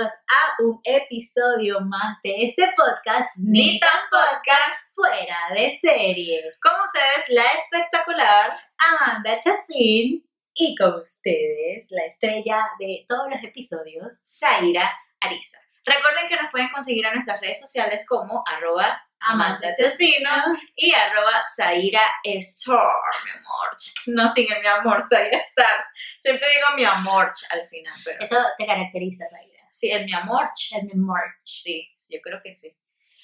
[0.00, 6.42] bienvenidos a un episodio más de este podcast, Ni tan podcast fuera de serie.
[6.62, 14.22] Con ustedes, la espectacular Amanda Chacín y con ustedes, la estrella de todos los episodios,
[14.26, 14.90] Zaira
[15.20, 15.58] Ariza.
[15.84, 21.42] Recuerden que nos pueden conseguir en nuestras redes sociales como arroba Amanda Chacino y arroba
[21.54, 22.80] Zaira Store,
[23.24, 23.76] mi amor.
[24.06, 25.84] No sin el mi amor, Zaira Star.
[26.20, 28.18] Siempre digo mi amor al final, pero...
[28.20, 29.59] Eso te caracteriza, Zaira.
[29.80, 30.48] Sí, el mi amor.
[30.76, 31.20] El mi amor.
[31.42, 32.70] Sí, sí, yo creo que sí.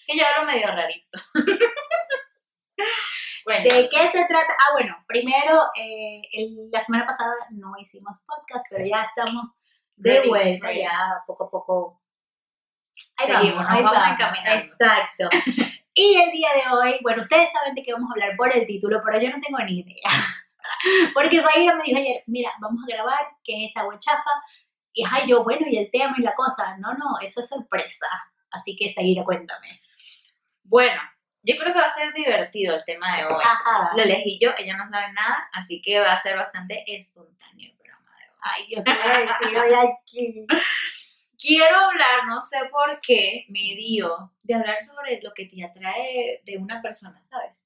[0.06, 1.18] Que yo hablo medio rarito.
[3.46, 4.52] ¿De qué se trata?
[4.58, 9.46] Ah, bueno, primero, eh, el- la semana pasada no hicimos podcast, pero ya estamos
[9.96, 10.80] de Ready, vuelta, ready.
[10.80, 12.02] ya poco a poco.
[13.18, 14.14] Ahí Seguimos, vamos, ahí vamos vamos.
[14.20, 14.64] encaminando.
[14.66, 15.28] Exacto.
[15.98, 18.66] Y el día de hoy, bueno, ustedes saben de qué vamos a hablar por el
[18.66, 20.10] título, pero yo no tengo ni idea.
[21.14, 24.30] Porque Zaira me dijo ayer, mira, vamos a grabar, que es esta guachafa.
[24.96, 26.78] Y ay, yo, bueno, y el tema y la cosa.
[26.78, 28.06] No, no, eso es sorpresa.
[28.50, 29.78] Así que Zaira, cuéntame.
[30.64, 30.98] Bueno,
[31.42, 33.42] yo creo que va a ser divertido el tema de hoy.
[33.44, 33.90] Ajá.
[33.94, 37.76] Lo elegí yo, ella no sabe nada, así que va a ser bastante espontáneo el
[37.76, 38.38] programa de hoy.
[38.40, 40.46] Ay, Dios, ¿qué voy a decir hoy aquí?
[41.38, 46.40] Quiero hablar, no sé por qué, me dio de hablar sobre lo que te atrae
[46.42, 47.62] de una persona, ¿sabes?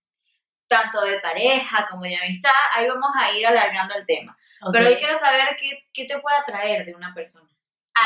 [0.67, 4.37] Tanto de pareja como de amistad, ahí vamos a ir alargando el tema.
[4.73, 4.91] Pero Ok.
[4.93, 7.49] hoy quiero saber qué, qué te puede atraer de una persona.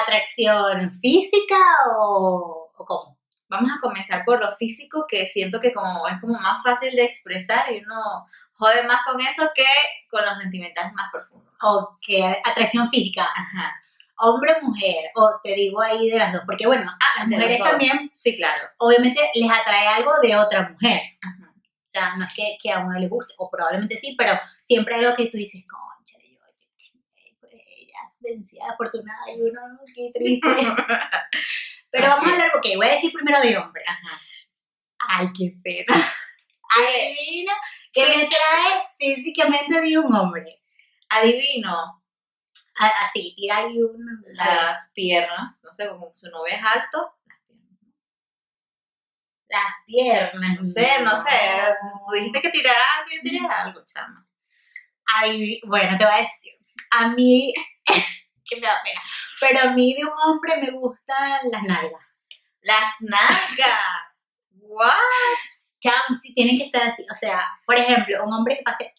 [0.03, 1.57] ¿Atracción física
[1.99, 3.19] o, o cómo?
[3.49, 7.05] Vamos a comenzar por lo físico, que siento que como es como más fácil de
[7.05, 9.65] expresar y uno jode más con eso que
[10.11, 11.53] con los sentimentales más profundos.
[11.63, 12.07] Ok,
[12.45, 13.73] atracción física, Ajá.
[14.19, 18.11] hombre mujer, o te digo ahí de las dos, porque bueno, Ah, las mujeres también,
[18.15, 18.63] Sí, claro.
[18.79, 21.01] obviamente les atrae algo de otra mujer.
[21.23, 21.53] Ajá.
[21.57, 24.33] O sea, no es que, que a uno le guste, o probablemente sí, pero
[24.63, 26.39] siempre hay algo que tú dices, concha, yo,
[26.79, 30.49] yo, pues ella, vencida, afortunada, y uno, "No, qué triste.
[31.91, 33.83] pero vamos a hablar, ok, voy a decir primero de hombre.
[33.87, 34.21] Ajá.
[35.09, 35.95] Ay, qué pena.
[36.77, 37.53] Adivina
[37.93, 40.61] que me trae físicamente de un hombre.
[41.09, 42.03] Adivino,
[42.81, 44.05] A- Así, tira ahí un...
[44.35, 47.15] las piernas, no sé, como su novio es alto,
[49.49, 50.59] Las piernas.
[50.59, 51.31] no sé, no sé,
[52.15, 54.27] dijiste que tirara algo y yo tiré algo, chama.
[55.17, 56.55] Ay, bueno, te voy a decir.
[56.97, 57.53] A mí,
[58.45, 59.01] que me da pena,
[59.41, 62.03] pero a mí de un hombre me gustan las nalgas.
[62.63, 63.81] Las nalgas,
[64.53, 64.95] what?
[65.81, 67.05] Cham, sí, tienen que estar así.
[67.11, 68.95] O sea, por ejemplo, un hombre que pase...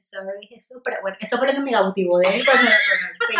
[0.00, 3.36] Sorry, eso, pero bueno, eso fue lo que me cautivó de él cuando lo conocí.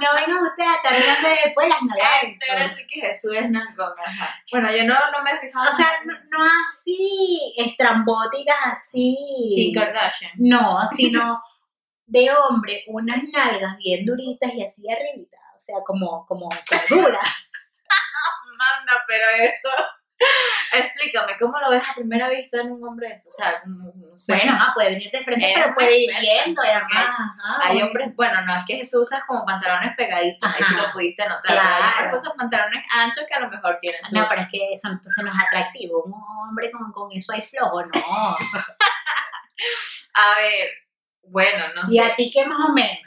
[0.00, 2.22] No vengan ustedes a estar hablando de después las nalgas.
[2.22, 3.92] Entera, así que Jesús es nalgón.
[4.50, 5.70] Bueno, yo no, no me he fijado.
[5.70, 9.52] O sea, no, no así estrambóticas, así.
[9.54, 10.32] Kim Kardashian.
[10.36, 11.42] No, sino
[12.12, 15.38] de hombre, unas nalgas bien duritas y así arribita.
[15.56, 16.48] O sea, como, como
[16.90, 17.20] dura.
[18.58, 19.68] Manda, pero eso.
[20.72, 23.28] Explícame, ¿cómo lo ves a primera vista en un hombre eso?
[23.28, 24.34] O sea, no, no sé.
[24.36, 26.62] Bueno, ajá, puede venir de frente, Eh, pero puede ir viendo.
[26.62, 27.86] ajá, ajá, Hay bueno.
[27.88, 30.86] hombres, bueno, no es que Jesús usa como pantalones pegaditos, ahí sí Ajá.
[30.86, 31.42] lo pudiste notar.
[31.44, 31.86] pero Hay Claro.
[32.04, 34.72] hombres que usan pantalones anchos que a lo mejor tienen su- No, pero es que
[34.72, 36.02] eso entonces no es atractivo.
[36.04, 36.14] Un
[36.48, 38.36] hombre con, con eso hay flojo, no.
[40.14, 40.68] A ver,
[41.24, 42.00] bueno, no Y sé.
[42.02, 42.98] a ti, ¿qué más o menos?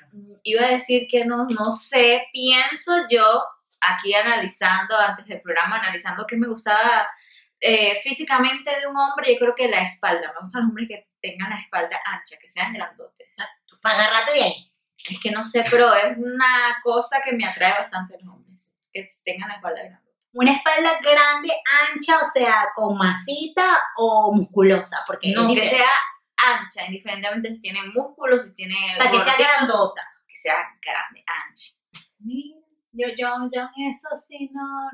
[0.44, 3.44] Iba a decir que no, no sé, pienso yo,
[3.81, 7.08] aquí analizando, antes del programa, analizando qué me gustaba
[7.59, 10.31] eh, físicamente de un hombre, yo creo que la espalda.
[10.34, 13.28] Me gustan los hombres que tengan la espalda ancha, que sean grandotes.
[13.84, 14.72] Agárrate de ahí.
[15.09, 18.81] Es que no sé, pero es una cosa que me atrae bastante a los hombres,
[18.92, 20.12] que tengan la espalda grande.
[20.34, 21.54] Una espalda grande,
[21.94, 23.64] ancha, o sea, con masita
[23.98, 25.04] o musculosa.
[25.08, 25.88] Porque No, que sea
[26.38, 28.75] ancha, indiferentemente si tiene músculos, si tiene.
[28.91, 30.01] O sea, que sea grandota.
[30.28, 31.73] Que sea grande, ancha.
[32.19, 32.57] Mira,
[32.91, 34.90] yo, yo, yo en eso sí no.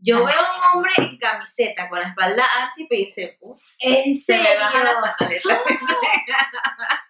[0.00, 3.60] Yo veo a un hombre en camiseta con la espalda ancha y me dice, uff,
[3.78, 4.44] se serio.
[4.44, 5.58] me bajan las pantaletas.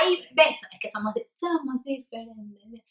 [0.00, 2.82] Hay besos, es que somos, somos diferentes.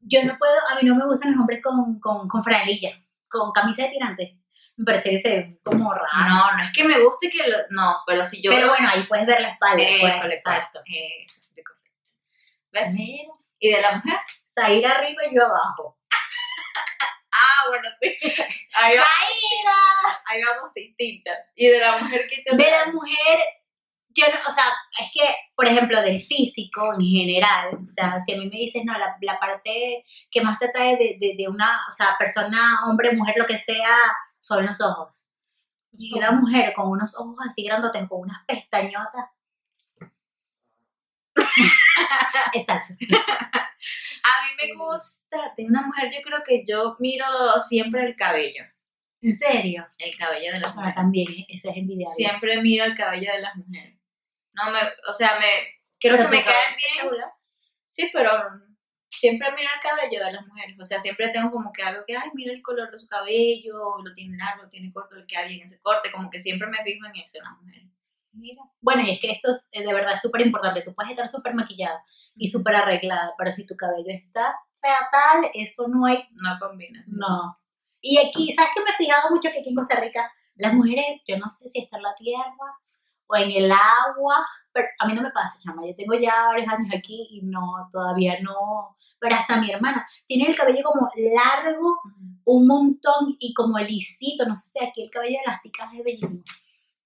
[0.00, 2.92] Yo no puedo, a mí no me gustan los hombres con, con, con franelilla,
[3.28, 4.40] con camisa de tirante.
[4.78, 6.06] Me parece que se ve como raro.
[6.28, 7.58] no, no es que me guste que lo.
[7.70, 8.52] No, pero si yo.
[8.52, 9.82] Pero bueno, ahí puedes ver la espalda.
[9.82, 10.80] Eh, pues, exacto.
[10.86, 11.26] eh,
[11.66, 12.12] correcto.
[12.70, 12.92] ¿Ves?
[12.94, 13.24] Mira.
[13.58, 14.18] ¿Y de la mujer?
[14.50, 15.98] Salir arriba y yo abajo.
[17.40, 18.16] Ah, bueno, sí.
[18.74, 18.96] Ahí,
[20.26, 21.52] ahí vamos distintas.
[21.54, 23.38] ¿Y de la mujer qué te De la mujer,
[24.08, 24.64] yo no, o sea,
[24.98, 28.84] es que, por ejemplo, del físico en general, o sea, si a mí me dices,
[28.84, 32.80] no, la, la parte que más te atrae de, de, de una, o sea, persona,
[32.88, 33.96] hombre, mujer, lo que sea,
[34.38, 35.28] son los ojos.
[35.92, 39.30] Y una mujer con unos ojos así grandotes, con unas pestañotas.
[42.52, 42.94] Exacto.
[44.24, 47.26] A mí me gusta de una mujer, yo creo que yo miro
[47.66, 48.64] siempre el cabello.
[49.20, 49.86] ¿En serio?
[49.98, 50.94] El cabello de las mujeres.
[50.94, 51.46] también, ¿eh?
[51.48, 52.14] eso es envidiable.
[52.14, 53.98] Siempre miro el cabello de las mujeres.
[54.52, 57.10] No me, o sea, me creo Pero que me caen bien.
[57.86, 58.30] Sí, pero
[59.10, 60.78] siempre miro el cabello de las mujeres.
[60.80, 63.98] O sea, siempre tengo como que algo que, ay, mira el color de su cabello,
[64.04, 66.10] lo tiene largo, lo tiene corto, le queda bien ese corte.
[66.12, 67.88] Como que siempre me fijo en eso en las mujeres.
[68.32, 68.62] Mira.
[68.80, 70.82] Bueno, y es que esto es eh, de verdad súper importante.
[70.82, 72.02] Tú puedes estar súper maquillada
[72.36, 77.02] y súper arreglada, pero si tu cabello está fatal, eso no hay, No combina.
[77.08, 77.58] no.
[78.00, 81.20] Y aquí, ¿sabes qué me he fijado mucho que aquí en Costa Rica, las mujeres,
[81.26, 82.78] yo no sé si está en la tierra
[83.26, 85.84] o en el agua, pero a mí no me pasa, chama.
[85.84, 88.96] Yo tengo ya varios años aquí y no, todavía no.
[89.20, 91.96] Pero hasta mi hermana tiene el cabello como largo,
[92.44, 96.42] un montón y como lisito, no sé, aquí el cabello de las ticas es bellísimo.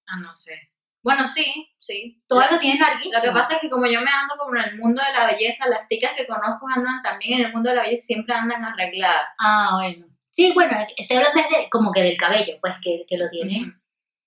[0.07, 0.53] Ah, no sé.
[1.01, 2.23] Bueno, sí, sí.
[2.27, 3.15] Todas Lo- tienen larguísimo.
[3.17, 5.25] Lo que pasa es que como yo me ando como en el mundo de la
[5.27, 8.63] belleza, las chicas que conozco andan también en el mundo de la belleza, siempre andan
[8.63, 9.27] arregladas.
[9.39, 10.07] Ah, bueno.
[10.29, 13.73] Sí, bueno, estoy hablando desde, como que del cabello, pues que, que lo tiene.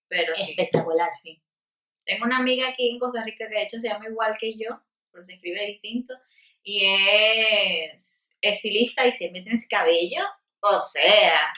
[0.09, 1.11] Pero sí, espectacular.
[1.15, 1.43] sí.
[2.05, 4.81] Tengo una amiga aquí en Costa Rica que de hecho se llama igual que yo,
[5.11, 6.15] pero se escribe distinto,
[6.67, 10.25] y es estilista y siempre tiene ese cabello.
[10.61, 11.53] O sea,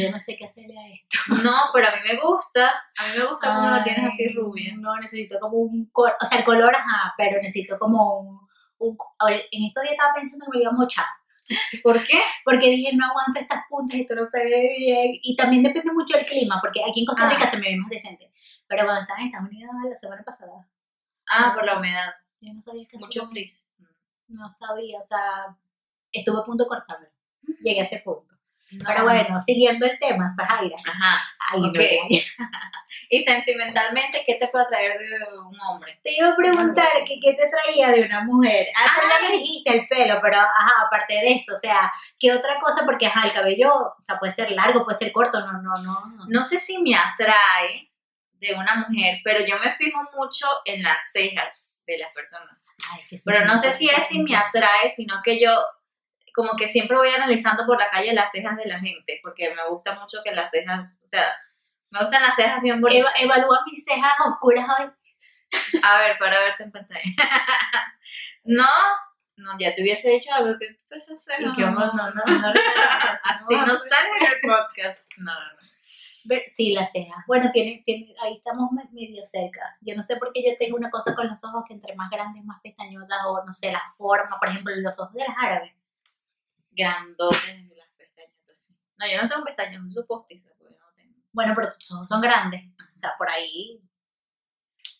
[0.00, 1.18] yo, no sé qué hacerle a esto.
[1.44, 4.32] no, pero a mí me gusta, a mí me gusta cómo lo tienes así Ay,
[4.34, 4.74] rubia.
[4.78, 8.48] No, necesito como un color, o sea, el color, ajá, pero necesito como un,
[8.78, 11.04] un ahora, en estos días estaba pensando que me iba a mochar,
[11.82, 12.18] ¿Por qué?
[12.44, 16.16] porque dije, no aguanto estas puntas, esto no se ve bien, y también depende mucho
[16.16, 17.30] del clima, porque aquí en Costa Ah.
[17.34, 18.32] Rica se me ve más decente,
[18.66, 20.66] pero cuando estaba en Estados Unidos la semana pasada,
[21.28, 23.66] Ah, por la humedad, yo no sabía qué mucho frizz.
[24.30, 25.56] No sabía, o sea,
[26.12, 27.08] estuve a punto de cortarme.
[27.62, 28.34] Llegué a ese punto.
[28.72, 28.84] No.
[28.86, 30.76] Pero bueno, siguiendo el tema, Sahaira.
[30.86, 31.20] Ajá.
[31.52, 31.72] Ay, no.
[33.12, 35.98] Y sentimentalmente, ¿qué te puede traer de un hombre?
[36.00, 38.68] Te iba a preguntar que qué te traía de una mujer.
[38.76, 42.60] Ah, ya me dijiste el pelo, pero ajá, aparte de eso, o sea, ¿qué otra
[42.60, 42.84] cosa?
[42.84, 46.06] Porque ajá, el cabello, o sea, puede ser largo, puede ser corto, no, no, no.
[46.06, 46.24] no.
[46.28, 47.90] No sé si me atrae
[48.34, 52.59] de una mujer, pero yo me fijo mucho en las cejas de las personas.
[52.92, 55.64] Ay, que sí, Pero no sé si es si me atrae, sino que yo
[56.34, 59.66] como que siempre voy analizando por la calle las cejas de la gente, porque me
[59.68, 61.24] gusta mucho que las cejas, o sea,
[61.90, 63.12] me gustan las cejas bien bonitas.
[63.18, 64.90] Eva- evalúa mis cejas oscuras hoy.
[65.82, 67.02] A ver, para verte en pantalla.
[68.44, 68.68] no,
[69.36, 71.08] no, ya te hubiese dicho algo que pues,
[71.92, 72.52] no, no, no,
[73.24, 75.10] así no sale el podcast.
[75.18, 75.59] No, no, no.
[76.56, 77.24] Sí, las cejas.
[77.26, 79.76] Bueno, tiene, tiene, ahí estamos me- medio cerca.
[79.80, 82.10] Yo no sé por qué yo tengo una cosa con los ojos que entre más
[82.10, 85.72] grandes, más pestañotas, o no sé, la forma, por ejemplo, los ojos de las árabes.
[86.72, 88.74] Grandotes de las pestañas así.
[88.96, 91.14] No, yo no tengo pestañas, uso postizas, porque no tengo.
[91.32, 92.62] Bueno, pero tus ojos son grandes.
[92.94, 93.80] O sea, por ahí.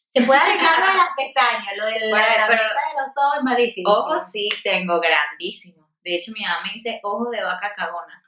[0.08, 3.36] Se puede arreglar lo de las pestañas, lo de la, Bueno, pero- de los ojos
[3.38, 3.84] es más difícil.
[3.86, 5.88] Ojos sí tengo grandísimos.
[6.02, 8.19] De hecho, mi mamá me dice ojos de vaca cagona.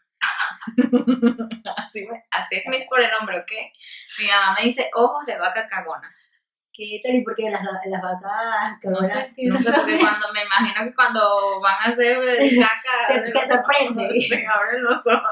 [1.77, 3.53] así, me- así es mis por el nombre, ¿ok?
[4.19, 6.15] Mi mamá me dice ojos de vaca cagona.
[6.75, 7.15] ¿Qué tal?
[7.17, 10.43] ¿Y por qué las, las vacas que No sé, tienen no sé, porque cuando me
[10.43, 12.17] imagino que cuando van a hacer
[12.59, 14.21] caca Se- se los ojos, sorprende.
[14.21, 15.31] Se abren los ojos.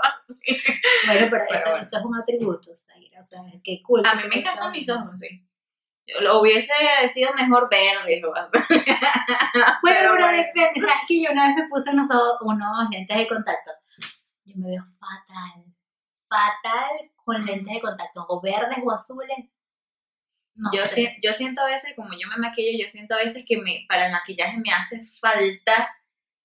[1.06, 1.82] Bueno, pero, Pero eso, bueno.
[1.82, 2.72] eso es un atributo.
[2.72, 4.04] O sea, qué cool.
[4.06, 5.18] A mí me encantan mis ojos.
[5.18, 5.46] sí.
[6.20, 6.72] Lo hubiese
[7.08, 8.58] sido mejor verdes o así.
[8.58, 8.88] Bueno,
[9.54, 10.26] Pero pero, bueno.
[10.32, 10.80] depende.
[10.80, 12.08] ¿Sabes que yo una vez me puse unos,
[12.42, 13.70] unos lentes de contacto?
[14.50, 15.64] Yo me veo fatal.
[16.28, 18.24] Fatal con lentes de contacto.
[18.28, 19.38] O verdes o azules.
[20.54, 20.94] No Yo, sé.
[20.94, 23.84] si- yo siento a veces, como yo me maquillo, yo siento a veces que me,
[23.88, 25.88] para el maquillaje me hace falta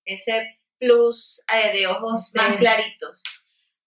[0.04, 2.38] ese plus eh, de ojos Sí.
[2.38, 3.22] más claritos.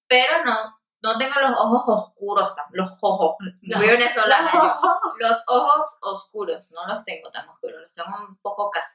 [0.07, 4.79] Pero no, no tengo los ojos oscuros, los ojos, muy venezolana yo.
[5.19, 8.87] Los ojos oscuros, no los tengo tan oscuros, los tengo un poco café.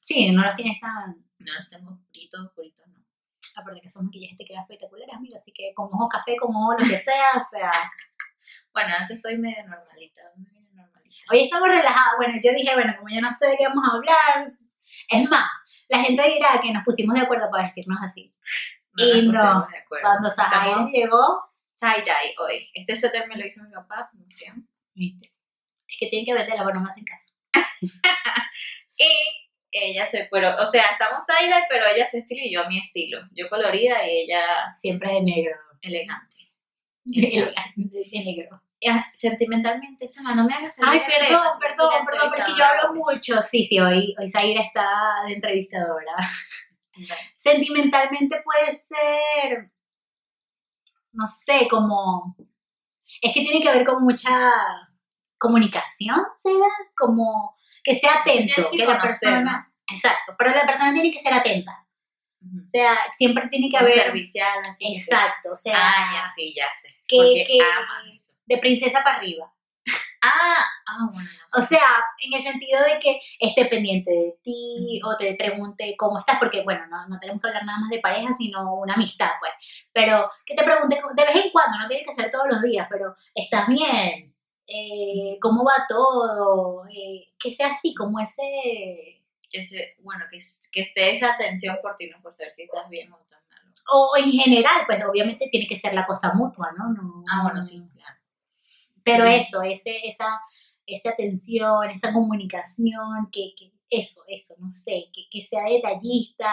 [0.00, 1.16] Sí, no los tienes tan.
[1.40, 2.97] No los tengo oscuritos, oscuritos, no.
[3.58, 5.36] Aparte que esos maquillajes te quedan espectaculares, amiga.
[5.36, 7.72] Así que con ojo café, con ojo lo que sea, o sea.
[8.72, 11.24] Bueno, antes estoy medio normalita, me viene normalita.
[11.30, 12.16] Hoy estamos relajados.
[12.16, 14.52] Bueno, yo dije, bueno, como yo no sé de qué vamos a hablar.
[15.08, 15.50] Es más,
[15.88, 18.34] la gente dirá que nos pusimos de acuerdo para vestirnos así.
[18.96, 20.02] Y nos no, de acuerdo.
[20.02, 22.70] Cuando Estamos llegó, tie-dye hoy.
[22.72, 24.68] Este suéter me lo hizo mi papá, promoción.
[24.94, 25.32] viste,
[25.86, 27.34] es que tienen que venderla, pero no me hacen caso.
[29.00, 32.68] Y ella se, pero, o sea, estamos tie-dye, pero ella su estilo y yo a
[32.68, 33.20] mi estilo.
[33.32, 35.56] Yo colorida y ella Siempre de negro.
[35.82, 36.36] elegante.
[37.04, 38.60] de, de negro.
[38.80, 43.42] Ya, sentimentalmente, chama, no me hagas Ay, perdón, perdón, perdón, porque yo hablo mucho.
[43.42, 44.86] Sí, sí, hoy, hoy Zaira está
[45.26, 46.12] de entrevistadora.
[47.36, 49.72] Sentimentalmente puede ser,
[51.12, 52.36] no sé, como,
[53.20, 54.30] es que tiene que ver con mucha
[55.38, 56.68] comunicación, ¿será?
[56.96, 57.56] Como
[57.94, 61.84] que sea atento, que que la persona, exacto, pero la persona tiene que ser atenta.
[62.40, 63.92] O sea, siempre tiene que haber...
[63.94, 64.84] servicial, así.
[64.92, 66.94] que- Exacto, o sea, Ah, ya sí, ya sé.
[67.06, 68.32] que- que- eso.
[68.46, 69.52] de princesa para arriba.
[70.20, 71.28] Ah, ah, bueno.
[71.56, 71.80] no O sea,
[72.18, 76.62] en el sentido de que esté pendiente de ti o te pregunte cómo estás, porque
[76.62, 79.52] bueno, no, no tenemos que hablar nada más de pareja, sino una amistad, pues.
[79.92, 82.86] Pero que te pregunte de vez en cuando, no tiene que ser todos los días,
[82.90, 84.34] pero ¿estás bien?
[84.68, 86.86] Eh, ¿Cómo va todo?
[86.88, 89.22] Eh, que sea así, como ese...
[89.50, 90.38] que se- bueno, que,
[90.72, 93.74] que esté esa atención por ti, no por saber si estás bien o estás mal.
[93.92, 96.90] O en general, pues obviamente tiene que ser la cosa mutua, ¿no?
[96.92, 98.16] no Ah, bueno, sí, claro.
[99.04, 99.34] Pero Ujú.
[99.34, 100.40] eso, ese, esa,
[100.86, 106.52] esa atención, esa comunicación, que, que eso, eso, no sé, que, que sea detallista,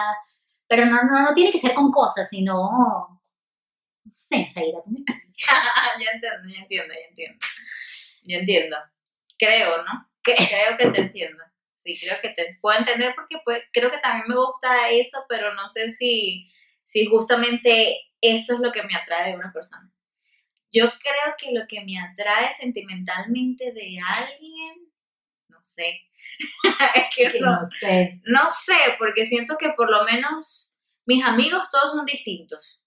[0.66, 2.54] pero no, no, no tiene que ser con cosas, sino,
[4.04, 7.38] no sé, tú me ya entiendo, ya entiendo, ya entiendo.
[8.26, 8.76] Ya entiendo.
[9.38, 10.08] Creo, ¿no?
[10.22, 11.42] Creo que te entiendo.
[11.74, 15.54] Sí, creo que te puedo entender porque pues, creo que también me gusta eso, pero
[15.54, 16.50] no sé si,
[16.82, 19.90] si justamente eso es lo que me atrae de una persona.
[20.72, 24.92] Yo creo que lo que me atrae sentimentalmente de alguien,
[25.48, 26.00] no sé.
[26.94, 28.20] es que que no, no sé.
[28.24, 32.82] no sé, porque siento que por lo menos mis amigos todos son distintos.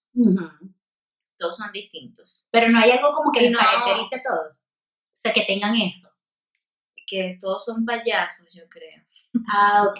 [1.38, 2.46] Todos son distintos.
[2.50, 3.58] Pero no hay algo como que Y les no.
[3.58, 4.56] caracterice a todos.
[5.20, 6.08] O sea, que tengan eso.
[7.06, 9.02] Que todos son payasos, yo creo.
[9.52, 9.98] Ah, ok.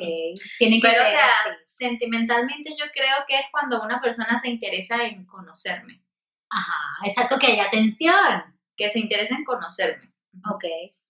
[0.58, 1.56] Tienen que Pero, o sea, así.
[1.66, 6.02] sentimentalmente yo creo que es cuando una persona se interesa en conocerme.
[6.48, 8.42] Ajá, exacto, que hay atención.
[8.74, 10.10] Que se interesa en conocerme.
[10.50, 10.64] Ok.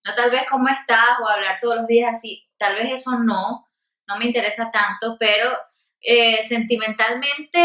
[0.05, 2.51] No tal vez cómo estás o hablar todos los días así.
[2.59, 3.65] Tal vez eso no,
[4.09, 5.57] no me interesa tanto, pero
[6.01, 7.61] eh, sentimentalmente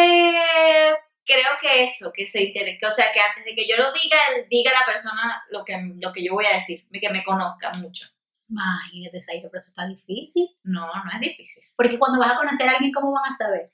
[1.25, 4.17] creo que eso, que se interesa, o sea, que antes de que yo lo diga,
[4.36, 7.24] él diga a la persona lo que, lo que yo voy a decir, que me
[7.24, 8.08] conozca mucho.
[8.48, 10.48] Imagínate, Zaira, pero eso está difícil.
[10.63, 11.63] No, no es difícil.
[11.75, 13.72] Porque cuando vas a conocer a alguien, ¿cómo van a saber?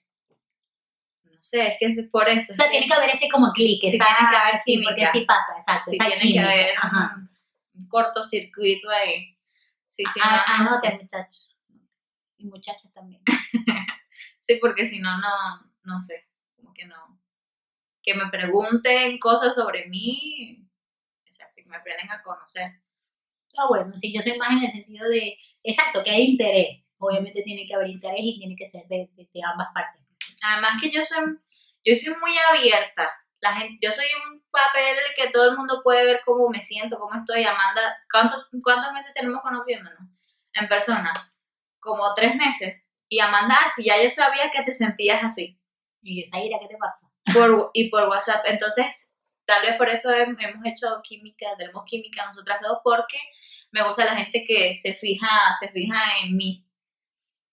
[1.25, 2.53] No sé, es que es por eso.
[2.53, 5.07] O sea, tiene que haber ese como clic, Sí, esa- tiene que haber sí, porque
[5.11, 6.41] sí pasa, exacto, sí esa tiene química.
[6.41, 7.15] que haber Ajá.
[7.73, 9.37] un, cortocircuito ahí.
[9.87, 10.97] Sí, sí, Ah, no, no anoten, sé.
[11.03, 11.59] muchachos.
[12.37, 13.21] Y muchachas también.
[14.43, 15.29] Sí, porque si no, no,
[15.83, 16.30] no sé, no.
[18.11, 20.67] Que me pregunten cosas sobre mí,
[21.25, 22.71] exacto, que me aprenden a conocer.
[23.57, 26.83] Ah, bueno, sí, yo soy más en el sentido de, exacto, que hay interés.
[26.97, 30.01] Obviamente tiene que haber interés y tiene que ser de, de- de ambas partes.
[30.43, 31.37] Además que yo soy,
[31.85, 33.09] yo soy muy abierta.
[33.39, 36.99] La gente, yo soy un papel que todo el mundo puede ver cómo me siento,
[36.99, 37.43] cómo estoy.
[37.45, 39.99] Amanda, ¿cuántos, ¿cuántos meses tenemos conociéndonos?
[40.53, 41.13] En persona.
[41.79, 42.83] Como tres meses.
[43.09, 45.59] Y Amanda, si ya yo sabía que te sentías así.
[46.01, 47.10] Y Zaira, ¿qué te pasa?
[47.33, 48.43] Por, y por WhatsApp.
[48.45, 53.17] Entonces, tal vez por eso hem- hemos hecho química, tenemos química nosotras dos, porque
[53.71, 55.27] me gusta la gente que se fija,
[55.59, 56.65] se fija en mí,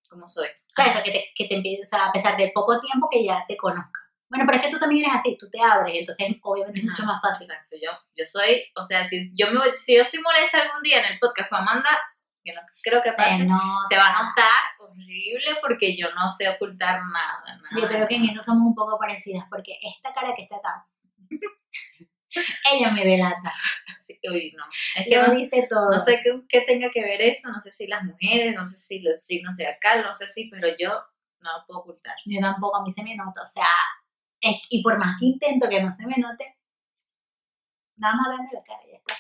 [0.09, 0.49] como soy.
[0.49, 3.57] O sea, que te, que te sea, a pesar de poco tiempo que ya te
[3.57, 4.01] conozca.
[4.31, 7.03] Bueno, pero es que tú también eres así, tú te abres, entonces obviamente es mucho
[7.05, 7.51] más fácil.
[7.51, 10.99] Exacto, yo, yo soy, o sea, si yo, me, si yo estoy molesta algún día
[10.99, 11.89] en el podcast con Amanda,
[12.53, 13.65] que no creo que pase, Se nota.
[13.89, 17.43] se va a notar horrible porque yo no sé ocultar nada.
[17.63, 20.57] nada Yo creo que en eso somos un poco parecidas, porque esta cara que está
[20.57, 20.87] acá,
[22.73, 23.53] ella me delata.
[24.01, 24.65] Sí, uy, no.
[24.97, 25.91] Es que no, dice todo.
[25.91, 28.77] No sé qué, qué tenga que ver eso, no sé si las mujeres, no sé
[28.77, 30.91] si los signos de acá, no sé si, pero yo
[31.41, 32.15] no lo puedo ocultar.
[32.25, 33.67] Yo tampoco, a mí se me nota, o sea,
[34.41, 36.57] es- y por más que intento que no se me note,
[37.97, 39.15] nada más verme la cara ya está.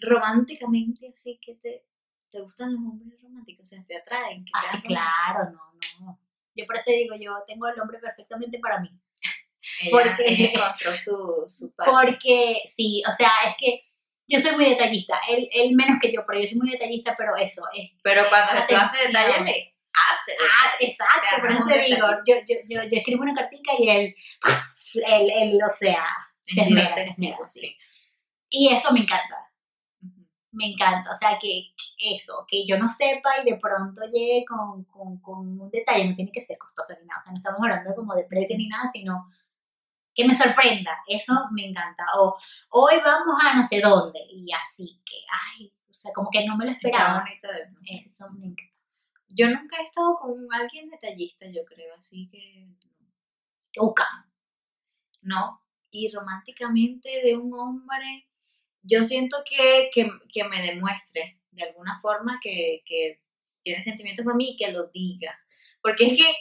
[0.00, 1.84] Románticamente, así que te,
[2.30, 4.44] te gustan los hombres románticos, o sea, te atraen.
[4.44, 5.60] Que Así, sean Ah, claro, no,
[6.00, 6.20] no.
[6.54, 8.90] Yo por eso digo, yo tengo el hombre perfectamente para mí.
[9.82, 11.90] Ella, porque- encontró su, su parte.
[11.92, 13.84] Porque sí, o sea, es que
[14.26, 17.36] yo soy muy detallista, él, él menos que yo, pero yo soy muy detallista, pero
[17.36, 21.56] eso, es Pero cuando Jesús hace detalle, le hace Ah, exacto, O sea, por no
[21.56, 24.14] eso te digo, yo, yo, yo, yo escribo una cartica y él,
[25.04, 26.06] él, él, o sea,
[26.38, 27.60] se esmera, se esmera, sí.
[27.60, 27.76] sí.
[28.50, 29.49] Y eso me encanta.
[30.52, 34.84] Me encanta, o sea, que eso, que yo no sepa y de pronto llegue con,
[34.84, 37.60] con, con un detalle, no tiene que ser costoso ni nada, o sea, no estamos
[37.62, 39.30] hablando como de precio ni nada, sino
[40.14, 42.36] que me sorprenda, eso me encanta, o
[42.70, 45.16] hoy vamos a no sé dónde, y así que,
[45.56, 47.24] ay, o sea, como que no me lo esperaba,
[48.04, 48.74] eso me encanta,
[49.28, 52.66] Yo nunca he estado con alguien detallista, yo creo, así que
[53.72, 54.26] que buscamos.
[55.22, 55.60] no.
[55.92, 58.28] Y románticamente de un hombre,
[58.82, 63.12] yo siento que, que, que me demuestre de alguna forma que, que
[63.62, 65.38] tiene sentimientos por mí y que lo diga.
[65.82, 66.34] Porque es que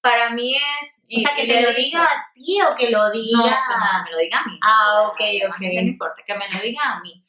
[0.00, 1.02] para mí es...
[1.16, 3.38] O sea, que te lo dicho, diga a ti o que lo diga.
[3.38, 4.58] No, me lo diga a mí.
[4.62, 5.60] Ah, ok, ok.
[5.60, 7.24] No importa, que me lo diga a mí.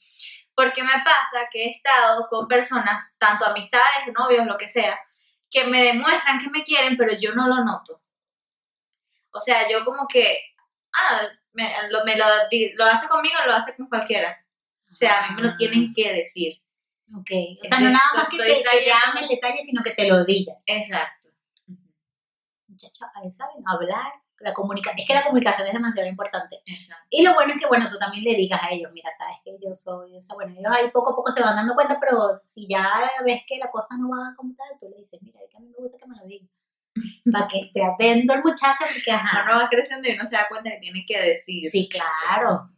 [0.56, 5.00] Porque me pasa que he estado con personas, tanto amistades, novios, lo que sea,
[5.50, 8.02] que me demuestran que me quieren, pero yo no lo noto.
[9.32, 10.42] O sea, yo como que,
[10.94, 11.22] ah,
[11.54, 12.26] me lo, me lo,
[12.76, 14.38] lo hace conmigo, lo hace con cualquiera.
[14.90, 16.62] O sea, a mí me lo tienen que decir.
[17.16, 17.32] Ok,
[17.64, 19.20] o sea, no nada más que te, te trayendo.
[19.22, 20.58] el detalle, sino que te lo digan.
[20.66, 21.30] Exacto.
[22.68, 26.62] Muchachos, ahí saben, hablar, la comunicación, es que la comunicación es demasiado importante.
[26.66, 27.08] Exacto.
[27.10, 29.58] Y lo bueno es que, bueno, tú también le digas a ellos, mira, sabes que
[29.62, 32.36] yo soy, o sea, bueno, ellos ahí poco a poco se van dando cuenta, pero
[32.38, 35.50] si ya ves que la cosa no va como tal, tú le dices, mira, es
[35.50, 36.50] que a mí me gusta que me lo digan.
[37.32, 39.46] Para que esté atento el muchacho, porque, ajá.
[39.46, 41.70] Uno va creciendo y uno se da cuenta que tiene que decir.
[41.70, 42.70] Sí, claro.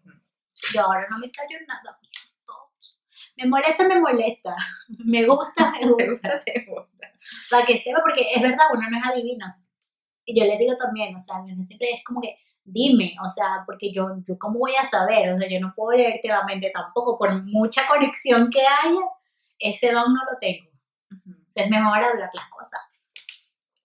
[0.73, 1.99] Yo ahora no me callo en nada,
[2.45, 2.99] todos.
[3.37, 4.55] Me molesta, me molesta.
[5.05, 6.05] Me gusta, me gusta.
[6.11, 7.11] gusta, te gusta.
[7.49, 9.45] Para que sepa, porque es verdad, uno no es adivino.
[10.25, 13.91] Y yo le digo también, o sea, siempre es como que, dime, o sea, porque
[13.91, 17.17] yo, yo cómo voy a saber, o sea, yo no puedo leerte la mente tampoco,
[17.17, 19.01] por mucha conexión que haya,
[19.59, 20.69] ese don no lo tengo.
[21.25, 22.79] O sea, es mejor hablar las cosas.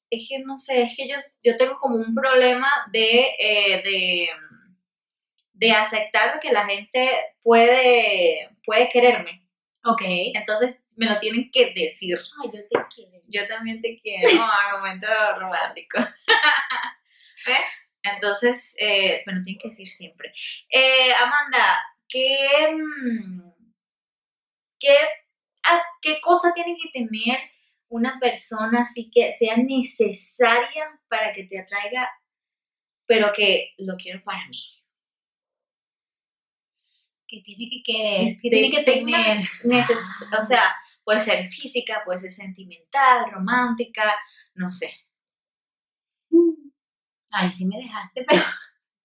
[0.09, 4.29] Es que no sé, es que yo, yo tengo como un problema de, eh, de,
[5.57, 7.11] de aceptar que la gente
[7.43, 9.43] puede, puede quererme.
[9.85, 10.03] Ok.
[10.05, 12.19] Entonces me lo tienen que decir.
[12.43, 13.23] Ay, yo te quiero.
[13.29, 15.07] Yo también te quiero, a momento
[15.39, 15.99] romántico.
[17.47, 17.99] ¿Ves?
[18.03, 20.33] Entonces, eh, me lo tienen que decir siempre.
[20.71, 23.51] Eh, Amanda, ¿qué, mm,
[24.79, 24.97] qué,
[25.65, 27.39] ah, ¿qué cosa tiene que tener
[27.89, 32.09] una persona así que sea necesaria para que te atraiga,
[33.07, 34.59] pero que lo quiero para mí?
[37.29, 39.39] Que tiene que querer, Que que tiene que tener.
[39.65, 44.15] Neces- o sea, puede ser física, puede ser sentimental, romántica,
[44.55, 44.93] no sé.
[47.31, 48.43] Ay, sí me dejaste, pero.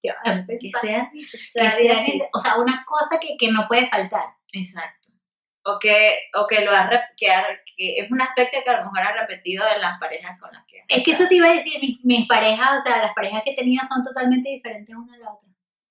[0.03, 1.71] Yo, Que sea que necesaria.
[1.71, 2.11] sea sí.
[2.13, 4.25] nece- o sea, una cosa que, que no puede faltar.
[4.51, 5.09] Exacto.
[5.63, 7.45] O que, o que lo ha que, ha-
[7.77, 10.65] que es un aspecto que a lo mejor ha repetido en las parejas con las
[10.65, 13.13] que has Es que eso te iba a decir, mis, mis parejas, o sea, las
[13.13, 15.49] parejas que he tenido son totalmente diferentes una a la otra.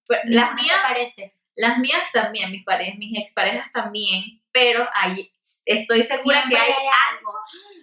[0.09, 1.37] Pero las mías, parece.
[1.55, 5.31] Las mías también, mis parejas, mis exparejas también, pero ahí
[5.65, 7.35] estoy segura Siempre que hay hay algo.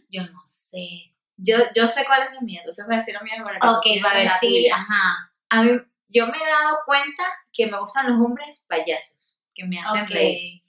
[0.10, 1.14] Yo no sé.
[1.38, 3.68] Yo, yo sé cuál es la mía, entonces voy a decir la mía para que
[3.68, 5.32] Ok, va a ver, sí, ajá.
[5.50, 9.80] A mí, yo me he dado cuenta que me gustan los hombres payasos, que me
[9.80, 10.64] hacen reír.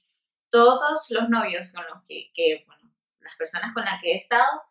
[0.50, 4.62] Todos los novios con los que, que, bueno, las personas con las que he estado,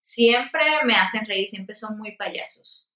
[0.00, 2.90] siempre me hacen reír, siempre son muy payasos.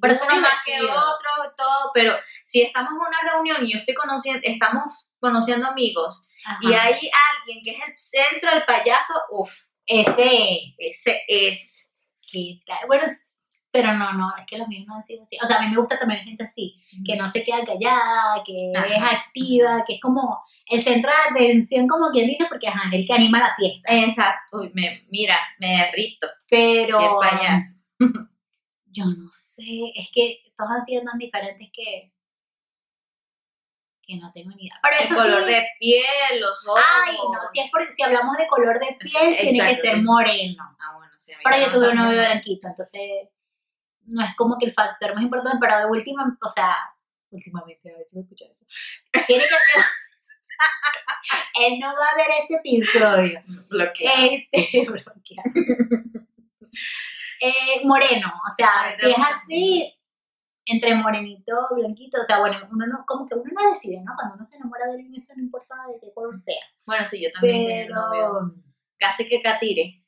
[0.00, 0.98] Pero es más que divertido.
[0.98, 6.28] otro, todo, pero si estamos en una reunión y yo estoy conociendo, estamos conociendo amigos
[6.44, 6.58] Ajá.
[6.62, 9.52] y hay alguien que es el centro del payaso, uff,
[9.86, 10.74] Ese.
[10.78, 11.96] ese es.
[12.32, 12.78] ¿qué tal?
[12.86, 13.04] Bueno,
[13.72, 15.36] pero no, no, es que los míos no han sido así.
[15.42, 18.72] O sea, a mí me gusta también gente así, que no se queda callada, que
[18.74, 18.86] Ajá.
[18.86, 23.00] es activa, que es como el centro de atención, como quien dice, porque ajá, es
[23.00, 23.92] el que anima la fiesta.
[23.92, 27.80] Exacto, Uy, me, mira, me derrito, Pero si es payaso.
[28.90, 32.12] Yo no sé, es que todos han sido tan diferentes que
[34.02, 34.80] que no tengo ni idea.
[34.82, 36.82] Pero El eso color sí, de piel, los ojos.
[37.06, 40.02] ay, no, si es por, si hablamos de color de piel, Sí, tiene que ser
[40.02, 40.76] moreno.
[40.80, 43.28] Ah, bueno, sí, a mí Pero yo tuve un novio blanquito, entonces
[44.06, 46.76] no es como que el factor más importante, pero de última, o sea,
[47.30, 48.66] últimamente, a si me escucha eso.
[49.26, 49.84] Tiene que ser.
[51.60, 53.42] Él no va a ver este episodio.
[53.70, 54.28] Bloqueado.
[54.52, 55.50] Este, bloqueado.
[57.40, 59.94] Eh, moreno, o sea, si es así,
[60.66, 64.12] entre morenito, blanquito, o sea, bueno, uno no, como que uno no decide, ¿no?
[64.14, 66.62] Cuando uno se enamora de alguien, eso no importa de qué color sea.
[66.86, 67.88] Bueno, sí, yo también.
[67.88, 68.52] Pero,
[68.98, 70.04] Casi que catire.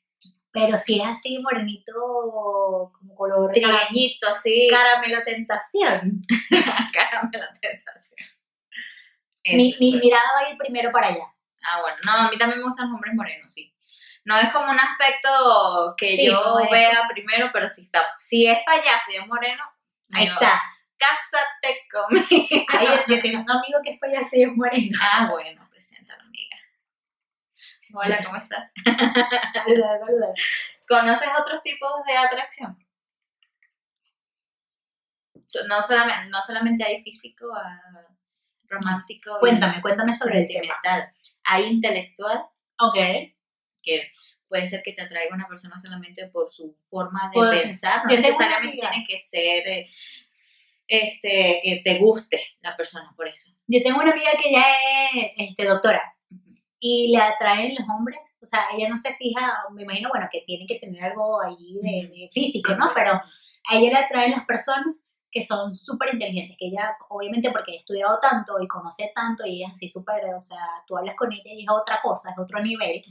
[0.51, 1.91] pero si es así, morenito,
[2.93, 4.67] como color Trigueñito, así.
[4.69, 6.21] caramelo tentación.
[6.93, 8.27] Caramelo tentación.
[9.45, 11.25] Mi, Eso, mi mirada va a ir primero para allá.
[11.65, 13.72] Ah, bueno, no, a mí también me gustan los hombres morenos, sí.
[14.25, 18.47] No es como un aspecto que Sí, yo no vea primero, pero si está, si
[18.47, 19.63] es payaso y es moreno,
[20.11, 20.61] Ahí está.
[20.97, 22.65] Cásate conmigo.
[22.69, 24.97] Ahí yo, yo tengo un amigo que es payaso y es moreno.
[25.01, 26.57] Ah, bueno, preséntalo, amiga.
[27.93, 28.71] Hola, ¿cómo estás?
[29.53, 30.27] Saluda, saluda.
[30.87, 32.77] ¿Conoces otros tipos de atracción?
[35.67, 37.81] No solamente, no solamente hay físico, ah,
[38.67, 40.73] romántico, y Cuéntame, cuéntame sobre el tema.
[40.75, 41.13] sentimental.
[41.43, 42.45] Hay intelectual,
[42.79, 42.97] Ok.
[43.83, 44.11] Que
[44.47, 48.15] puede ser que te atraiga una persona solamente por su forma de Pues, pensar, no
[48.15, 49.89] necesariamente tiene que ser eh,
[50.87, 53.51] este, que te guste la persona por eso.
[53.67, 54.63] Yo tengo una amiga que ya
[55.13, 56.03] es este, doctora
[56.79, 58.17] y le atraen los hombres.
[58.41, 61.79] O sea, ella no se fija, me imagino, bueno, que tiene que tener algo allí
[61.81, 62.91] de, de físico, ¿no?
[62.93, 64.95] Pero a ella le atraen las personas
[65.31, 69.55] que son súper inteligentes, que ella, obviamente porque ha estudiado tanto y conoce tanto y
[69.55, 72.37] ella es así súper, o sea, tú hablas con ella y es otra cosa, es
[72.37, 73.03] otro nivel,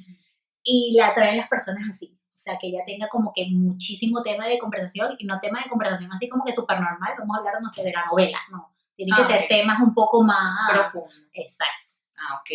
[0.65, 2.19] y le atraen las personas así.
[2.35, 5.71] O sea, que ella tenga como que muchísimo tema de conversación y no tema de
[5.71, 8.75] conversación así como que súper normal, vamos a hablar, no sé, de la novela, no.
[8.97, 10.71] Tienen que Ah, ser temas un poco más...
[10.71, 11.09] Profundo.
[11.33, 11.89] Exacto.
[12.17, 12.51] Ah, ok.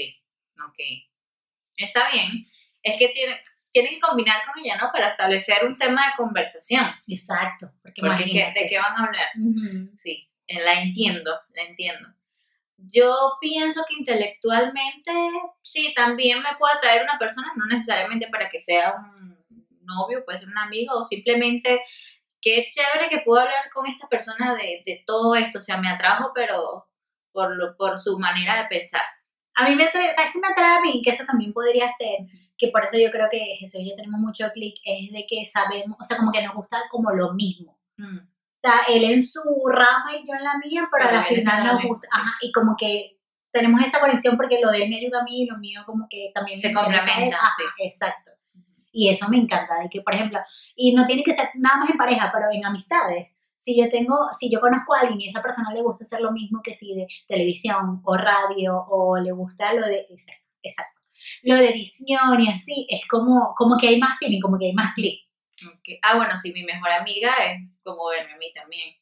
[0.69, 0.79] Ok.
[1.77, 2.45] Está bien.
[2.83, 3.39] Es que tiene,
[3.71, 4.91] tiene que combinar con ella, ¿no?
[4.91, 6.85] Para establecer un tema de conversación.
[7.07, 7.71] Exacto.
[7.81, 8.59] Porque, Porque ¿qué- imagínate.
[8.61, 9.27] ¿de qué van a hablar?
[9.97, 12.09] Sí, eh, la entiendo, la entiendo.
[12.77, 15.11] Yo pienso que intelectualmente,
[15.63, 19.37] sí, también me puede atraer una persona, no necesariamente para que sea un
[19.81, 21.81] novio, puede ser un amigo, o simplemente
[22.39, 25.89] qué chévere que puedo hablar con esta persona de, de todo esto, o sea, me
[25.89, 26.87] atrajo, pero
[27.31, 29.01] por, lo, por su manera de pensar.
[29.55, 31.01] A mí me atrae, ¿sabes qué me atrae a mí?
[31.03, 32.19] Que eso también podría ser,
[32.57, 35.45] que por eso yo creo que Jesús y yo tenemos mucho clic, es de que
[35.45, 37.79] sabemos, o sea, como que nos gusta como lo mismo.
[37.97, 38.19] Mm,
[38.57, 41.23] O sea, él en su rama y yo en la mía, pero, Pero a la
[41.23, 43.17] final nos gusta, ajá, y como que
[43.51, 46.07] tenemos esa conexión porque lo de él me ayuda a mí y lo mío como
[46.09, 47.05] que también Se me interesa a él.
[47.05, 47.63] complementan, Ajá, sí.
[47.85, 48.31] exacto.
[48.91, 50.39] Y eso me encanta, de que, por ejemplo,
[50.75, 53.27] y no tiene que ser nada más en pareja, pero en amistades.
[53.57, 56.21] Si yo tengo, si yo conozco a alguien y a esa persona le gusta hacer
[56.21, 60.07] lo mismo que si de televisión o radio o le gusta lo de,
[60.61, 61.01] exacto,
[61.43, 64.73] lo de edición y así, es como, como que hay más feeling, como que hay
[64.73, 65.26] más clic.
[65.65, 65.99] Ok.
[66.01, 68.95] Ah, bueno, sí, mi mejor amiga es como verme a mí también.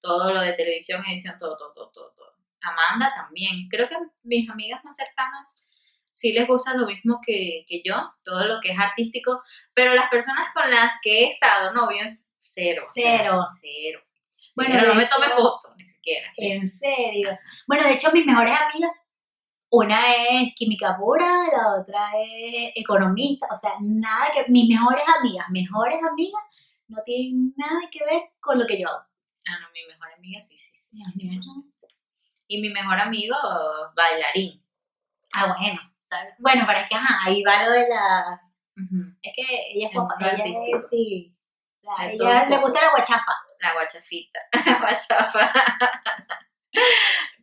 [0.00, 2.12] Todo lo de televisión, edición, todo, todo, todo, todo.
[2.14, 2.34] todo.
[2.60, 3.68] Amanda también.
[3.70, 5.66] Creo que mis amigas más cercanas
[6.12, 9.42] sí les gusta lo mismo que, que yo, todo lo que es artístico,
[9.74, 12.82] pero las personas con las que he estado novios, cero.
[12.94, 13.38] Cero.
[13.60, 14.00] Cero.
[14.56, 16.30] Bueno, no me tome hecho- fotos, ni siquiera.
[16.34, 16.52] sí.
[16.52, 17.36] En serio.
[17.66, 18.90] Bueno, de hecho, mis mejores amigas,
[19.76, 25.46] una es química pura, la otra es economista, o sea, nada que, mis mejores amigas,
[25.50, 26.42] mejores amigas,
[26.88, 29.04] no tienen nada que ver con lo que yo hago.
[29.48, 30.96] Ah, no, mi mejor amiga sí, sí, sí.
[30.96, 31.40] Dios mío.
[31.40, 31.86] 100%.
[32.46, 33.36] Y mi mejor amigo,
[33.96, 34.62] bailarín.
[35.32, 36.34] Ah, bueno, ¿sabes?
[36.38, 38.40] Bueno, pero es que, ajá, ahí va lo de la,
[39.22, 39.42] es que
[39.74, 41.34] ella es guapa, ella es, sí,
[41.82, 43.32] la- ella le gusta la guachafa.
[43.60, 44.40] La guachafita.
[44.80, 45.52] Guachafa.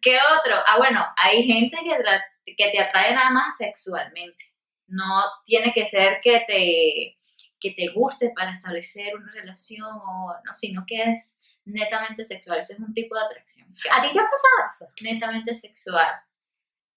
[0.01, 0.55] ¿Qué otro?
[0.67, 4.43] Ah, bueno, hay gente que, tra- que te atrae nada más sexualmente.
[4.87, 7.17] No tiene que ser que te,
[7.59, 12.59] que te guste para establecer una relación o no, sino que es netamente sexual.
[12.59, 13.67] Ese es un tipo de atracción.
[13.91, 14.87] ¿A ti te ha pasado eso?
[15.01, 16.07] netamente sexual.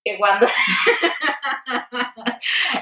[0.05, 0.47] Que cuando.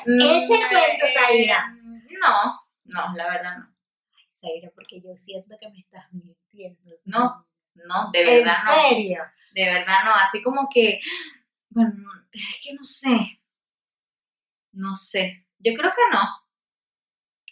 [0.07, 1.77] Echa cuento, Zaira.
[2.21, 3.75] No, no, la verdad no.
[4.17, 6.91] Ay, Zaira, porque yo siento que me estás mintiendo.
[7.05, 8.73] No, No, de ¿En verdad no.
[8.89, 9.23] serio?
[9.55, 10.13] De verdad no.
[10.15, 11.01] Así como que.
[11.71, 11.93] Bueno,
[12.33, 13.41] es que no sé.
[14.75, 15.47] No sé.
[15.61, 16.21] Yo creo que no.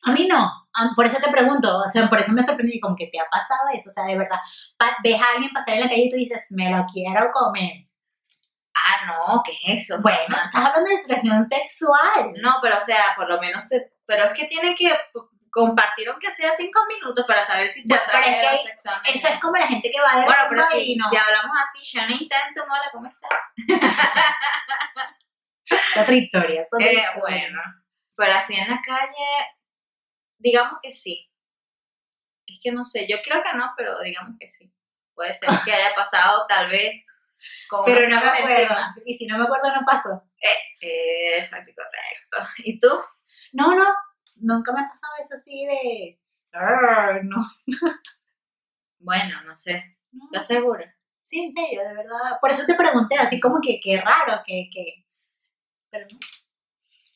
[0.04, 2.94] A mí no, Ah, por eso te pregunto, o sea, por eso me sorprendí, como
[2.94, 4.38] que te ha pasado eso, o sea, de verdad,
[5.02, 7.88] ves a alguien pasar en la calle y tú dices, me lo quiero comer.
[8.74, 10.00] Ah, no, ¿qué es eso?
[10.02, 12.32] Bueno, estás hablando de expresión sexual.
[12.42, 14.90] No, pero o sea, por lo menos te- pero es que tienen que
[15.50, 19.18] compartir aunque sea cinco minutos para saber si te Bueno, pero es que sexualmente.
[19.18, 21.08] Eso es como la gente que va de Bueno, pero si, no.
[21.10, 23.40] si hablamos así, Shani Tantum, hola, ¿cómo estás?
[25.66, 27.14] Es otra historia, otra Eh, historia.
[27.20, 27.60] bueno,
[28.16, 29.28] pero así en la calle,
[30.38, 31.30] digamos que sí.
[32.46, 34.72] Es que no sé, yo creo que no, pero digamos que sí.
[35.14, 37.06] Puede ser que haya pasado tal vez
[37.68, 38.48] con Pero no me acuerdo.
[38.56, 38.94] encima.
[39.06, 40.22] Y si no me acuerdo, no pasó.
[40.40, 42.50] Eh, exacto, correcto.
[42.58, 42.88] ¿Y tú?
[43.52, 43.86] No, no,
[44.40, 46.18] nunca me ha pasado eso así de.
[47.22, 47.46] No,
[48.98, 49.96] Bueno, no sé.
[50.26, 50.94] ¿Estás segura?
[51.22, 52.38] Sí, en serio, de verdad.
[52.40, 54.68] Por eso te pregunté, así como que qué raro, que.
[54.72, 55.04] que...
[55.90, 56.18] Pero no.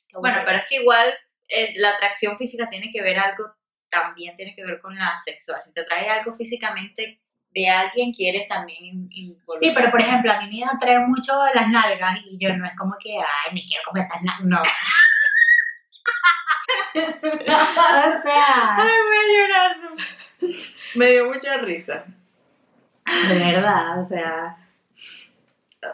[0.08, 1.12] Qué Bueno, pero es que igual
[1.48, 3.44] eh, la atracción física tiene que ver algo,
[3.90, 5.60] también tiene que ver con la sexual.
[5.64, 9.58] Si te atrae algo físicamente de alguien, quieres también in- involucrar.
[9.60, 12.76] Sí, pero por ejemplo, a mí me atraen mucho las nalgas y yo no es
[12.76, 14.46] como que, ay, me quiero comer esas nalgas.
[14.46, 14.62] No.
[16.94, 19.76] o sea, Ay, voy a llorar.
[20.94, 22.04] Me dio mucha risa.
[23.28, 24.56] de verdad, o sea.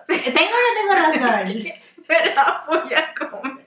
[0.07, 1.65] ¿Tengo o no tengo razón?
[2.07, 3.67] Pero voy a comer.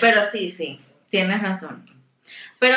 [0.00, 1.84] Pero sí, sí, tienes razón.
[2.58, 2.76] Pero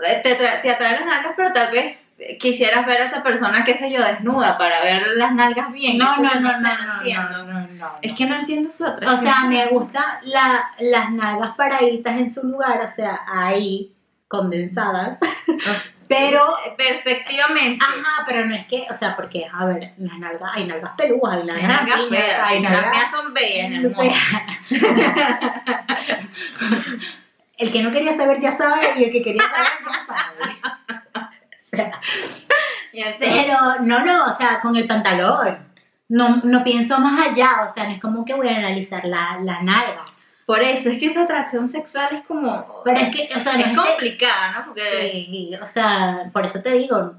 [0.00, 3.76] te, tra- te atraen las nalgas, pero tal vez quisieras ver a esa persona, qué
[3.76, 5.98] sé yo, desnuda para ver las nalgas bien.
[5.98, 7.44] No, no, no, no, no, entiendo.
[7.44, 9.22] no, no, no, Es que no entiendo su O atracción.
[9.24, 13.92] sea, me gustan la, las nalgas paraditas en su lugar, o sea, ahí,
[14.28, 15.18] condensadas.
[16.08, 17.84] Pero, Eh, Perspectivamente.
[17.84, 21.34] ajá, pero no es que, o sea, porque, a ver, las nalgas, hay nalgas peludas,
[21.36, 22.40] hay nalgas, nalgas feas.
[22.42, 22.90] hay Las nalgas.
[22.96, 24.02] mías son bellas, o
[27.60, 31.30] el que no quería saber ya sabe y el que quería saber ya sabe.
[31.72, 32.00] O sea,
[33.18, 35.70] pero no, no, o sea, con el pantalón.
[36.08, 39.38] No, no pienso más allá, o sea, no es como que voy a analizar la,
[39.44, 40.04] la nalga.
[40.44, 42.82] Por eso, es que esa atracción sexual es como...
[42.84, 44.64] Pero es que, o sea, es no es complicada, ¿no?
[44.64, 47.14] Porque Sí, o sea, por eso te digo,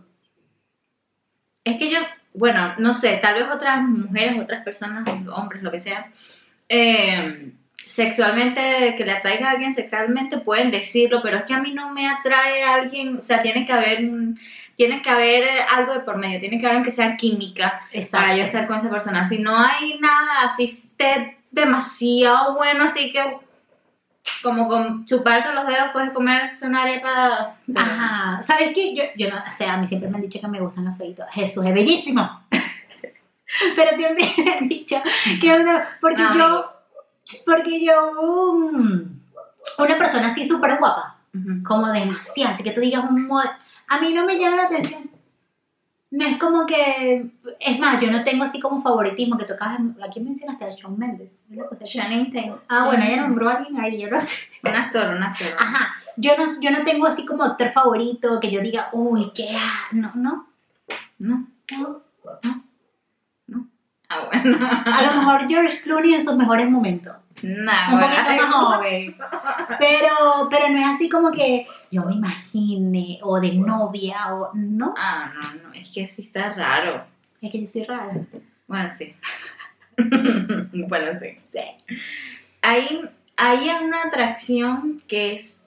[1.64, 2.00] es que yo,
[2.34, 6.12] bueno, no sé, tal vez otras mujeres, otras personas, hombres, lo que sea,
[6.68, 7.54] eh,
[7.92, 11.92] sexualmente, que le atraiga a alguien sexualmente, pueden decirlo, pero es que a mí no
[11.92, 14.00] me atrae a alguien, o sea, tiene que haber,
[14.78, 18.38] tiene que haber eh, algo de por medio, tiene que haber aunque sea química para
[18.38, 19.28] yo estar con esa persona.
[19.28, 23.22] Si no hay nada, así esté demasiado bueno, así que
[24.42, 27.58] como con chuparse los dedos puedes comerse una arepa.
[27.76, 28.96] Ajá, ¿sabes qué?
[28.96, 30.98] Yo, yo no, o sea, a mí siempre me han dicho que me gustan los
[30.98, 31.26] feitos.
[31.34, 32.42] Jesús es bellísimo.
[33.76, 34.96] Pero siempre me han dicho
[35.42, 35.66] que
[36.00, 36.81] porque yo,
[37.46, 37.94] porque yo,
[38.72, 39.02] mm,
[39.78, 41.18] una persona así súper guapa,
[41.66, 43.52] como demasiado, así que tú digas un mod-
[43.88, 45.10] a mí no me llama la atención.
[46.14, 47.26] No es como que,
[47.62, 50.66] es más, yo no tengo así como favoritismo que tocas, ¿a quién mencionaste?
[50.66, 51.42] A Shawn Mendes.
[51.50, 52.58] ¿Es lo que usted- Channing Tatum.
[52.68, 54.28] Ah, bueno, ella nombró a alguien ahí, yo no sé.
[54.64, 55.48] Un actor, un actor.
[55.58, 59.56] Ajá, yo no, yo no tengo así como actor favorito que yo diga, uy, qué,
[59.58, 60.48] ah", no, no,
[61.18, 62.02] No, no.
[64.10, 64.58] ah, bueno.
[64.62, 68.16] A lo mejor George Clooney en sus mejores momentos, Nah, un bueno.
[68.16, 69.16] poquito más joven,
[69.80, 74.94] pero, pero no es así como que yo me imagine, o de novia, o, no,
[74.98, 77.04] Ah, no, no, es que sí está raro.
[77.42, 78.14] es que yo soy rara.
[78.68, 79.16] Bueno, sí.
[80.88, 81.38] bueno, sí.
[81.52, 81.96] Sí.
[82.62, 83.02] Hay,
[83.38, 85.64] hay una atracción que es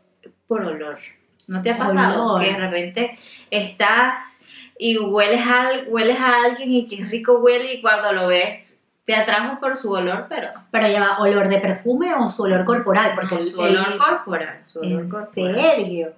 [0.46, 0.98] por olor.
[1.46, 2.24] ¿No te ha pasado?
[2.26, 2.42] Olor.
[2.42, 3.18] Que de repente
[3.50, 4.44] estás
[4.78, 8.73] y hueles a, hueles a alguien y qué rico huele y cuando lo ves
[9.06, 13.12] te atrajo por su olor, pero Pero lleva olor de perfume o su olor corporal,
[13.14, 15.54] porque no, el, su el- olor corporal, su olor ¿En corporal.
[15.60, 16.12] serio?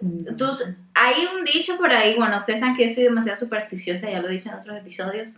[0.00, 4.20] Entonces, hay un dicho por ahí, bueno, ustedes saben que yo soy demasiado supersticiosa, ya
[4.20, 5.34] lo he dicho en otros episodios,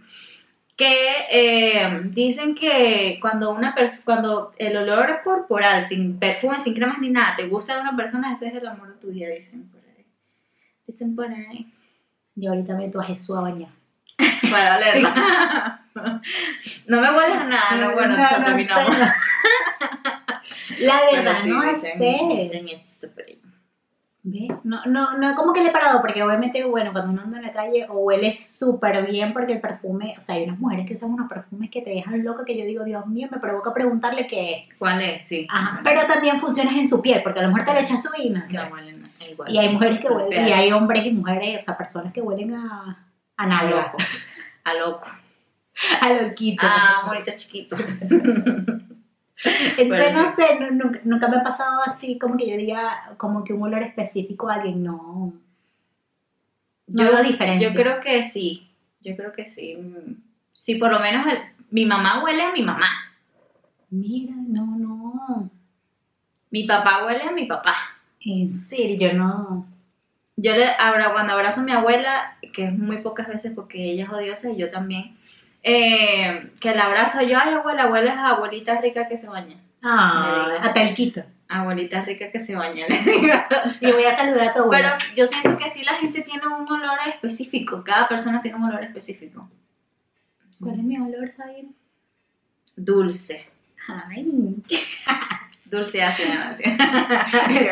[0.76, 3.74] que eh, dicen que cuando una
[4.04, 8.32] cuando el olor corporal, sin perfume, sin cremas ni nada, te gusta de una persona,
[8.32, 10.06] ese es el amor de tu vida, dicen por ahí.
[10.86, 11.72] Dicen por ahí.
[12.36, 13.70] Yo ahorita meto a Jesús a bañar.
[14.50, 15.10] Para olerlo.
[16.88, 18.96] no me hueles a nada, no, bueno, No, ya no terminamos.
[18.96, 19.12] sé.
[20.80, 22.20] La verdad, sí, no dicen- sé.
[22.36, 23.38] dicen esto por ahí.
[24.24, 24.48] ¿Ve?
[24.64, 27.44] No, no, no, como que le he parado, porque obviamente, bueno, cuando uno anda en
[27.46, 30.94] la calle o huele súper bien porque el perfume, o sea, hay unas mujeres que
[30.94, 34.26] usan unos perfumes que te dejan loca que yo digo, Dios mío, me provoca preguntarle
[34.26, 34.76] qué es.
[34.78, 35.26] ¿Cuál es?
[35.26, 35.46] Sí.
[35.50, 38.10] Ajá, pero también funciona en su piel, porque a lo mejor te le echas tú
[38.18, 38.40] y no.
[38.50, 39.50] No huelen igual.
[39.50, 42.20] Y hay mujeres que El huelen, y hay hombres y mujeres, o sea, personas que
[42.20, 42.98] huelen a,
[43.36, 43.96] a A nalga, loco.
[44.64, 45.06] A loco.
[46.00, 46.62] a loquito.
[46.66, 47.76] Ah, bonito chiquito.
[49.44, 53.14] Entonces, Bueno, no sé, no- nunca, nunca me ha pasado así como que yo diga
[53.18, 55.32] como que un olor específico a alguien, no.
[56.88, 57.68] No Yo- veo diferencia.
[57.68, 58.68] Yo creo que sí.
[59.00, 59.76] Yo creo que sí.
[59.76, 60.14] Mm,
[60.52, 61.38] Sí, por lo menos el-
[61.70, 62.88] mi mamá huele a mi mamá.
[63.90, 65.48] Mira, no, no.
[66.50, 67.76] Mi papá huele a mi papá.
[68.20, 69.66] En serio, yo no.
[70.36, 74.04] Yo le ahora cuando abrazo a mi abuela, que es muy pocas veces porque ella
[74.04, 75.16] es odiosa y yo también,
[75.62, 79.56] eh, que la abrazo yo, ay abuela, abuela es abuelita rica que se baña.
[79.82, 81.22] Ah, a talquito.
[81.48, 83.34] Abuelita rica que se baña, le digo.
[83.80, 84.98] Y voy a saludar a tu Pero abuela.
[85.16, 88.82] yo siento que sí la gente tiene un olor específico, cada persona tiene un olor
[88.84, 89.48] específico.
[90.60, 91.66] ¿Cuál es mi olor, Zair?
[92.76, 93.48] Dulce.
[93.88, 94.54] Ay.
[95.64, 96.56] Dulce ácida,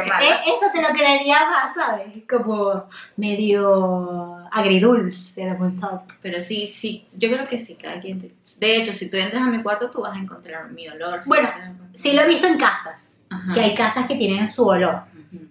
[0.07, 0.43] mala.
[0.45, 2.09] eso te lo creería más, ¿sabes?
[2.29, 6.01] Como medio agridulce la montón.
[6.23, 8.21] Pero sí, sí, yo creo que sí, cada quien.
[8.21, 11.21] te- De hecho, si tú entras a mi cuarto, tú vas a encontrar mi olor.
[11.27, 11.51] Bueno,
[11.95, 13.55] Sí lo he visto en casas, Ajá.
[13.55, 15.03] que hay casas que tienen su olor.
[15.15, 15.47] Ujú.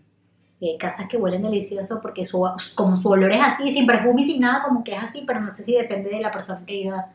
[0.59, 4.21] Y hay casas que huelen delicioso porque su, como su olor es así, sin perfume
[4.21, 6.61] y sin nada, como que es así, pero no sé si depende de la persona
[6.65, 7.07] que iba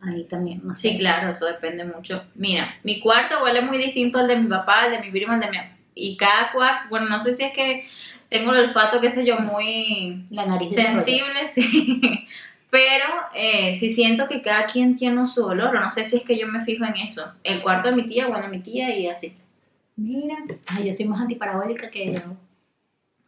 [0.00, 0.90] ahí también, no sé.
[0.92, 2.24] Sí, claro, eso depende mucho.
[2.34, 5.40] Mira, mi cuarto huele muy distinto al de mi papá, al de mi primo, al
[5.40, 5.58] de mi...
[5.94, 7.86] Y cada cuarto, bueno, no sé si es que
[8.30, 12.26] tengo el olfato, qué sé yo, muy La nariz de sensible, sí.
[12.70, 16.22] Pero eh, sí siento que cada quien tiene su olor, o no sé si es
[16.24, 17.24] que yo me fijo en eso.
[17.42, 19.36] El cuarto de mi tía a mi tía y así.
[19.96, 20.36] Mira,
[20.68, 22.20] ay, yo soy más antiparabólica que yo.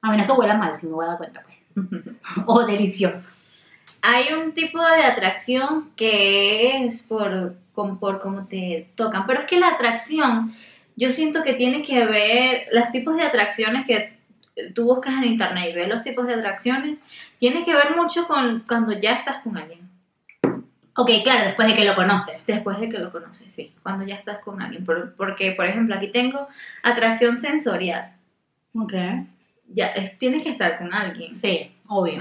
[0.01, 1.59] A menos que huela mal, si me voy a dar cuenta, pues.
[2.47, 3.31] O delicioso.
[4.01, 9.47] Hay un tipo de atracción que es por, con- por cómo te tocan, pero es
[9.47, 10.55] que la atracción,
[10.97, 14.13] yo siento que tiene que ver, los tipos de atracciones que
[14.75, 17.05] tú buscas en internet y ves los tipos de atracciones,
[17.39, 19.81] tiene que ver mucho con cuando ya estás con alguien,
[20.95, 22.45] Ok, claro, después de que lo conoces.
[22.47, 24.85] después de que lo conoces, sí, cuando ya estás con alguien.
[24.85, 26.47] Por- porque, por ejemplo, aquí tengo
[26.83, 28.13] atracción sensorial,
[28.75, 28.93] Ok.
[29.69, 31.35] ya es- tienes que estar con alguien.
[31.35, 32.19] Sí, obvio.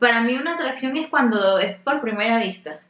[0.00, 2.80] Para mí una atracción es cuando es por primera vista.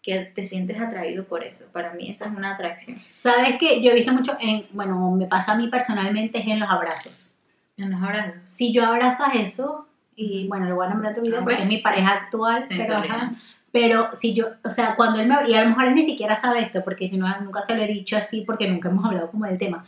[0.00, 1.66] que te sientes atraído por eso.
[1.70, 3.02] Para mí esa es una atracción.
[3.18, 6.60] ¿Sabes que Yo he visto mucho en, bueno, me pasa a mí personalmente es en
[6.60, 7.27] los abrazos.
[7.78, 8.34] En los abrazos.
[8.50, 9.86] Si yo abrazo a eso,
[10.16, 12.84] y bueno, lo voy a nombrar tu video Ah, porque es mi pareja actual, pero,
[12.84, 13.16] Sensorial.
[13.16, 13.32] ajá,
[13.70, 16.34] pero si yo, o sea, cuando él me, y a lo mejor él ni siquiera
[16.34, 19.44] sabe esto, porque no, nunca se lo he dicho así, porque nunca hemos hablado como
[19.46, 19.84] del tema.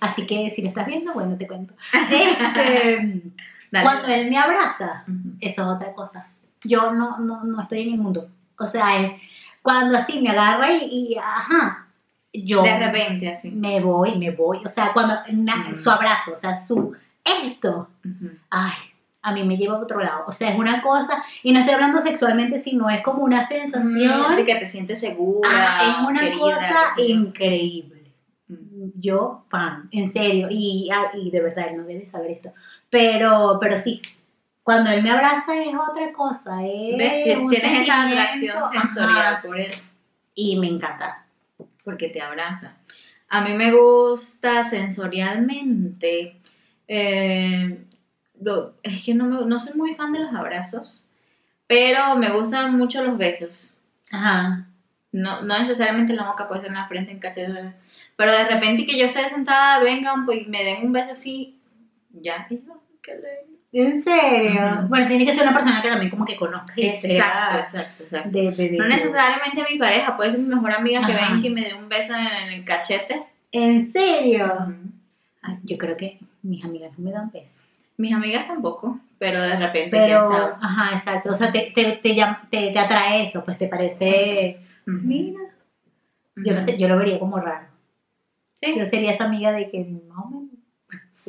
[0.00, 1.74] Así que si lo estás viendo, bueno, te cuento.
[2.10, 3.22] Este,
[3.82, 5.04] cuando él me abraza,
[5.40, 6.26] eso es otra cosa.
[6.64, 8.28] Yo no, no, no estoy en el mundo.
[8.58, 9.12] O sea, él,
[9.62, 11.86] cuando así me agarra y, y, ajá,
[12.32, 13.50] yo De repente, así.
[13.50, 14.58] me voy, me voy.
[14.64, 15.76] O sea, cuando na- Mm.
[15.76, 17.88] su abrazo, o sea, su esto,
[18.50, 18.72] ay,
[19.22, 20.24] a mí me lleva a otro lado.
[20.26, 24.36] O sea, es una cosa, y no estoy hablando sexualmente, sino es como una sensación.
[24.36, 25.48] De que te sientes segura.
[25.50, 28.12] Ah, es una querida, cosa increíble.
[28.48, 28.88] Mm.
[28.98, 32.52] Yo, fan, en serio, y, ah, y de verdad, él no debe saber esto.
[32.88, 34.00] Pero, pero sí,
[34.62, 36.64] cuando él me abraza es otra cosa.
[36.64, 39.72] Es Tienes esa atracción sensorial ajá, por él.
[40.34, 41.24] y me encanta.
[41.84, 42.76] porque te abraza.
[43.28, 46.39] A mí me gusta sensorialmente.
[46.92, 47.78] Eh,
[48.40, 51.08] lo- es que no, me- no soy muy fan de los abrazos,
[51.68, 53.78] pero me gustan mucho los besos.
[54.10, 54.66] Ajá.
[55.12, 57.74] No, no necesariamente en la boca, puede ser en la frente, en cachete.
[58.16, 61.56] Pero de repente que yo esté sentada, vengan, pues me den un beso así,
[62.12, 62.46] ya.
[62.50, 63.58] y yo, qué lindo.
[63.72, 64.84] ¿En serio?
[64.88, 68.02] Bueno, tiene que ser una persona que también como que conozca y Exacto, sea exacto,
[68.02, 68.30] exacto.
[68.30, 71.32] de, de- de- No necesariamente mi pareja, puede ser mi mejor amiga que Ajá.
[71.34, 73.22] ven que me dé un beso en el cachete.
[73.52, 74.74] ¿En serio?
[75.42, 77.64] Ay, yo creo que mis amigas no me dan besos.
[77.96, 80.34] Mis amigas tampoco, pero de repente, quién sabe.
[80.34, 81.30] Pero, ajá, exacto.
[81.30, 82.14] O sea, te, te, te,
[82.50, 84.60] te, te atrae eso, pues te parece.
[84.86, 85.40] Mira.
[86.36, 87.66] Yo no sé, yo lo vería como raro.
[88.54, 88.74] Sí.
[88.78, 90.50] Yo sería esa amiga de que más o menos.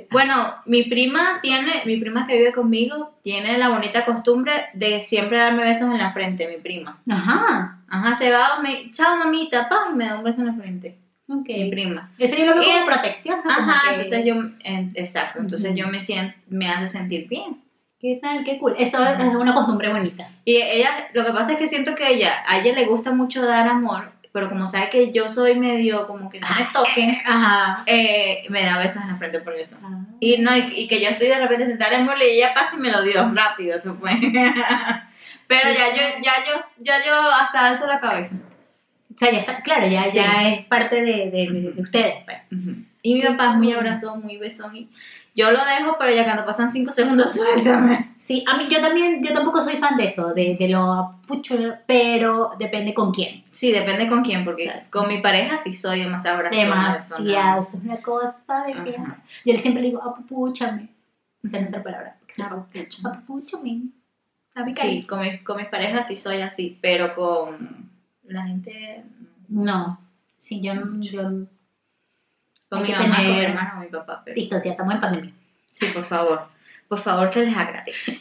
[0.10, 5.38] Bueno, mi prima tiene, mi prima que vive conmigo, tiene la bonita costumbre de siempre
[5.38, 7.02] darme besos en la frente, mi prima.
[7.10, 7.80] Ajá.
[7.88, 10.97] Ajá, se va, me, chao mamita, pa, y me da un beso en la frente,
[11.39, 11.48] Ok.
[11.48, 12.12] mi prima.
[12.17, 13.56] Eso yo lo veo como protección, ¿no?
[13.56, 15.80] Como Ajá, que, entonces yo, en- exacto, entonces Ujú.
[15.80, 17.62] yo me siento, me hace sentir bien.
[18.00, 18.44] ¿Qué tal?
[18.44, 18.76] Qué cool.
[18.80, 19.39] Eso es Ujú.
[19.39, 20.28] una costumbre bonita.
[20.44, 23.46] Y ella, lo que pasa es que siento que ella, a ella le gusta mucho
[23.46, 27.84] dar amor, pero como sabe que yo soy medio como que no me toquen, Ajá.
[27.86, 29.78] eh, me da besos en la frente por eso.
[29.84, 30.00] Ah.
[30.20, 32.54] Y no, y, y que yo estoy de repente sentada en el mole y ella
[32.54, 34.12] pasa y me lo dio rápido, se fue.
[35.48, 38.36] Pero ya yo, ya yo, ya yo hasta alzo la cabeza.
[39.21, 40.15] O sea, ya está, claro, ya, Sí.
[40.17, 42.15] ya es parte de, de, de- de ustedes.
[42.25, 42.38] pues.
[43.03, 44.75] Y mi papá es muy abrazón, muy besón.
[44.75, 44.89] Y
[45.36, 48.10] yo lo dejo, pero ya cuando pasan cinco segundos, suéltame.
[48.17, 51.55] Sí, a mí yo también, yo tampoco soy fan de eso, de, de lo pucho,
[51.86, 53.43] pero depende con quién.
[53.51, 56.93] Sí, depende con quién, porque con mi pareja sí soy demasiado abrazona.
[56.93, 57.19] besona.
[57.23, 58.97] Demasiado, eso es una cosa de que...
[59.45, 60.88] Yo siempre le digo, apupúchame.
[61.43, 62.15] Esa es otra palabra.
[63.03, 63.81] Apupúchame.
[64.55, 67.89] Dame Sí, con, mi- con mis parejas sí soy así, pero con
[68.23, 69.03] la gente,
[69.49, 69.99] No,
[70.38, 71.21] sí, yo, yo
[72.69, 74.21] con mi mamá, con mi hermano, con mi papá.
[74.23, 74.36] Pero...
[74.36, 75.34] listo, estamos en pandemia.
[75.73, 76.47] Sí, por favor.
[76.88, 78.19] Por favor, se les agradece.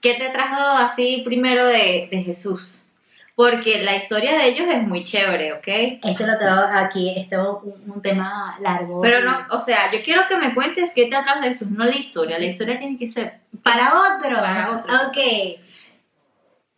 [0.00, 2.86] ¿Qué te trajo así primero de, de Jesús?
[3.34, 5.68] Porque la historia de ellos es muy chévere, ¿ok?
[6.02, 9.00] Esto lo tengo aquí, esto es un, un tema largo.
[9.00, 11.84] Pero no, o sea, yo quiero que me cuentes qué te atrajo de Jesús, no
[11.84, 12.38] la historia.
[12.38, 13.38] La historia tiene que ser.
[13.62, 14.40] Para otro.
[14.40, 15.00] Para otros.
[15.08, 15.60] Ok.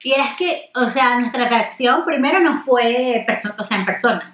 [0.03, 3.27] Y es que, o sea, nuestra atracción primero no fue
[3.59, 4.33] o sea, en persona.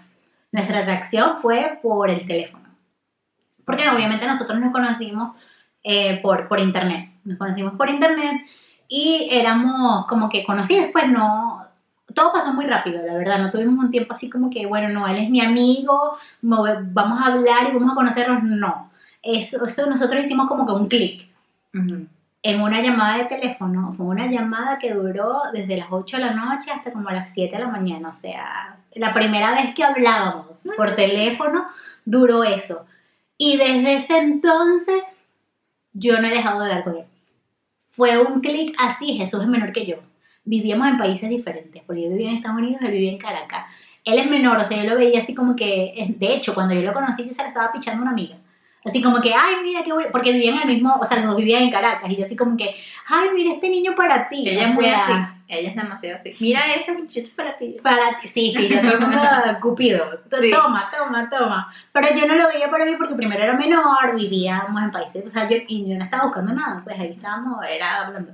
[0.52, 2.64] Nuestra atracción fue por el teléfono.
[3.64, 5.34] Porque obviamente nosotros nos conocimos
[5.82, 7.10] eh, por, por internet.
[7.24, 8.42] Nos conocimos por internet
[8.88, 11.64] y éramos como que conocidos, pues no.
[12.14, 13.38] Todo pasó muy rápido, la verdad.
[13.40, 17.20] No tuvimos un tiempo así como que, bueno, no, él es mi amigo, mo- vamos
[17.20, 18.44] a hablar y vamos a conocernos.
[18.44, 18.90] No.
[19.20, 21.26] Eso, eso nosotros hicimos como que un clic
[22.46, 23.92] en una llamada de teléfono.
[23.96, 27.32] Fue una llamada que duró desde las 8 de la noche hasta como a las
[27.32, 28.10] 7 de la mañana.
[28.10, 31.66] O sea, la primera vez que hablábamos por teléfono
[32.04, 32.86] duró eso.
[33.36, 35.02] Y desde ese entonces
[35.92, 37.04] yo no he dejado de hablar con él.
[37.90, 39.96] Fue un clic así, Jesús es menor que yo.
[40.44, 43.66] Vivíamos en países diferentes, porque yo vivía en Estados Unidos, él vivía en Caracas.
[44.04, 46.82] Él es menor, o sea, yo lo veía así como que, de hecho, cuando yo
[46.82, 48.36] lo conocí, yo se estaba pichando a una amiga.
[48.86, 51.26] Así como que, ay, mira qué bueno, porque vivían en el mismo, o sea, los
[51.26, 52.76] dos vivían en Caracas, y yo así como que,
[53.08, 54.48] ay, mira este niño para ti.
[54.48, 55.12] Ella O es muy sea, así.
[55.48, 56.36] Ella es demasiado así.
[56.40, 57.76] Mira este muchacho para ti.
[57.82, 59.20] Para ti, sí, sí, yo todo el mundo
[59.60, 60.20] cupido.
[60.40, 60.50] Sí.
[60.50, 61.72] Toma, toma, toma.
[61.92, 65.30] Pero yo no lo veía para mí porque primero era menor, vivíamos en países, o
[65.30, 68.32] sea, yo, y yo no estaba buscando nada, pues ahí estábamos, era hablando.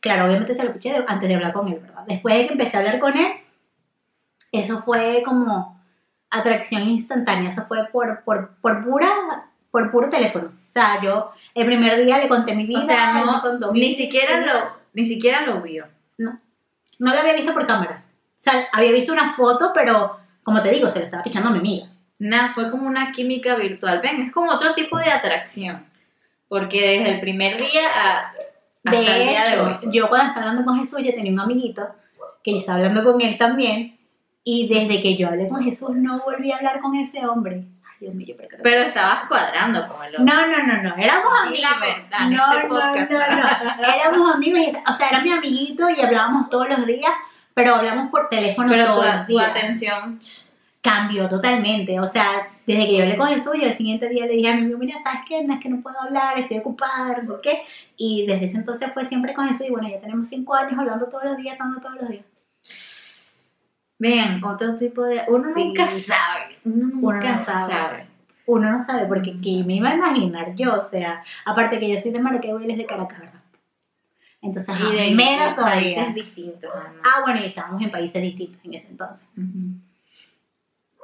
[0.00, 2.04] Claro, obviamente se lo piché antes de hablar con él, ¿verdad?
[2.06, 3.32] Después de que empecé a hablar con él,
[4.50, 5.79] eso fue como
[6.30, 9.08] atracción instantánea, eso fue por, por, por pura,
[9.70, 10.46] por puro teléfono.
[10.46, 14.40] O sea, yo el primer día le conté mi vida, O sea, no, ni siquiera
[14.40, 15.86] lo, ni siquiera lo vio.
[16.18, 16.38] No.
[16.98, 18.04] no lo había visto por cámara.
[18.06, 21.52] O sea, había visto una foto, pero como te digo, se lo estaba pichando a
[21.52, 21.86] mi amiga.
[22.18, 24.00] Nada, fue como una química virtual.
[24.00, 25.84] Ven, es como otro tipo de atracción.
[26.48, 28.32] Porque desde el primer día a,
[28.84, 29.92] hasta De el día de hecho, hoy.
[29.92, 31.86] yo cuando estaba hablando con Jesús, yo tenía un amiguito
[32.42, 33.98] que yo estaba hablando con él también.
[34.44, 37.64] Y desde que yo hablé con Jesús, no volví a hablar con ese hombre.
[37.84, 40.24] Ay, Dios mío, yo creo Pero estabas cuadrando con el otro.
[40.24, 41.60] No, no, no, no, éramos amigos.
[41.70, 43.10] la verdad en no, este podcast.
[43.10, 46.86] no, no, no, éramos amigos, y- o sea, era mi amiguito y hablábamos todos los
[46.86, 47.12] días,
[47.52, 49.48] pero hablamos por teléfono Pero todo tu, el tu día.
[49.48, 50.18] atención.
[50.82, 54.32] Cambió totalmente, o sea, desde que yo hablé con Jesús, yo el siguiente día le
[54.32, 55.44] dije a mi amigo, mira, ¿sabes qué?
[55.44, 57.62] No es que no puedo hablar, estoy ocupada, no sé qué,
[57.98, 61.04] y desde ese entonces fue siempre con Jesús, y bueno, ya tenemos cinco años hablando
[61.04, 62.24] todos los días, hablando todos los días.
[64.00, 65.20] Vean, otro tipo de.
[65.28, 65.64] Uno Sí.
[65.64, 66.56] nunca sabe.
[66.64, 67.72] Uno Uno nunca no sabe.
[67.72, 68.06] sabe.
[68.46, 70.74] Uno no sabe, porque ¿qué me iba a imaginar yo?
[70.74, 73.40] O sea, aparte que yo soy de Maracaibo y él es de Caracas, ¿verdad?
[74.42, 75.94] Entonces, Y de, menos de todavía.
[75.96, 76.70] países distintos.
[77.04, 79.28] Ah, bueno, y estábamos en países distintos en ese entonces.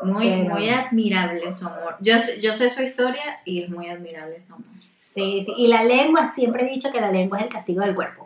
[0.03, 1.97] Muy, Pero- muy admirable su amor.
[2.01, 4.67] Yo, yo sé su historia y es muy admirable su amor.
[5.03, 5.53] Sí, sí.
[5.57, 8.26] Y la lengua, siempre he dicho que la lengua es el castigo del cuerpo.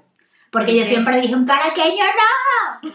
[0.51, 2.91] Porque yo siempre dije, un caraqueño no.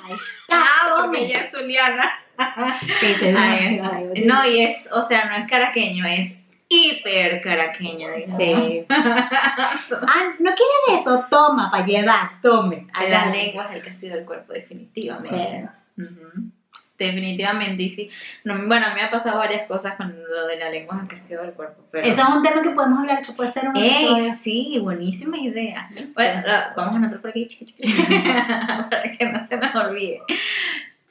[0.52, 2.12] Ah, porque ella es Zuliana.
[3.00, 3.76] Sí, sí, Ay, sí,
[4.14, 4.28] es- sí.
[4.28, 8.10] no, y es, o sea, no es caraqueño, es hiper caraqueño.
[8.14, 8.38] digamos.
[8.38, 8.86] Sí.
[8.90, 11.26] Ah, ¿no quieres eso?
[11.30, 12.88] Toma, para llevar, tome.
[12.94, 13.32] La Agarra.
[13.32, 15.70] lengua es el castigo del cuerpo, definitivamente.
[15.98, 16.52] Ujú.
[16.98, 18.10] Definitivamente, y sí.
[18.46, 21.10] No, bueno, a mí me ha pasado varias cosas con lo de la lengua es
[21.10, 21.84] castigo del cuerpo.
[21.92, 22.08] Pero...
[22.08, 24.24] Eso es un tema que podemos hablar, que puede ser un episodio.
[24.26, 24.32] ¡Ey!
[24.32, 25.90] Sí, buenísima idea.
[26.14, 26.42] Bueno,
[26.76, 27.48] vamos a anotar por aquí,
[28.90, 30.22] para que no se nos olvide.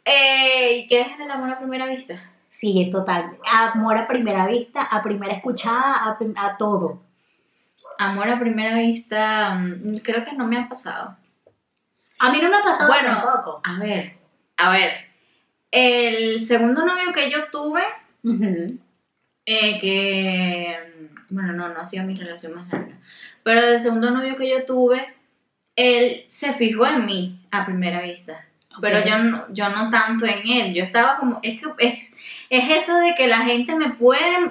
[0.05, 2.18] Eh, ¿Y qué es el amor a primera vista?
[2.51, 3.37] Sí, total.
[3.51, 7.03] Amor a primera vista, a primera escuchada, a, prim- a todo.
[7.99, 11.16] Amor a primera vista, mm, creo que no me ha pasado.
[12.20, 13.20] A mí no me ha pasado Bueno.
[13.22, 13.61] tampoco.
[13.64, 14.14] A ver,
[14.57, 14.93] a ver.
[15.77, 17.83] El segundo novio que yo tuve,
[19.45, 20.79] eh, que,
[21.31, 22.97] bueno, no, no ha sido mi relación más larga,
[23.43, 25.05] pero el segundo novio que yo tuve,
[25.75, 28.47] él se fijó en mí a primera vista.
[28.81, 30.75] Pero yo no, yo no tanto en él.
[30.75, 32.16] Yo estaba como, es que es,
[32.51, 34.51] es eso de que la gente me puede,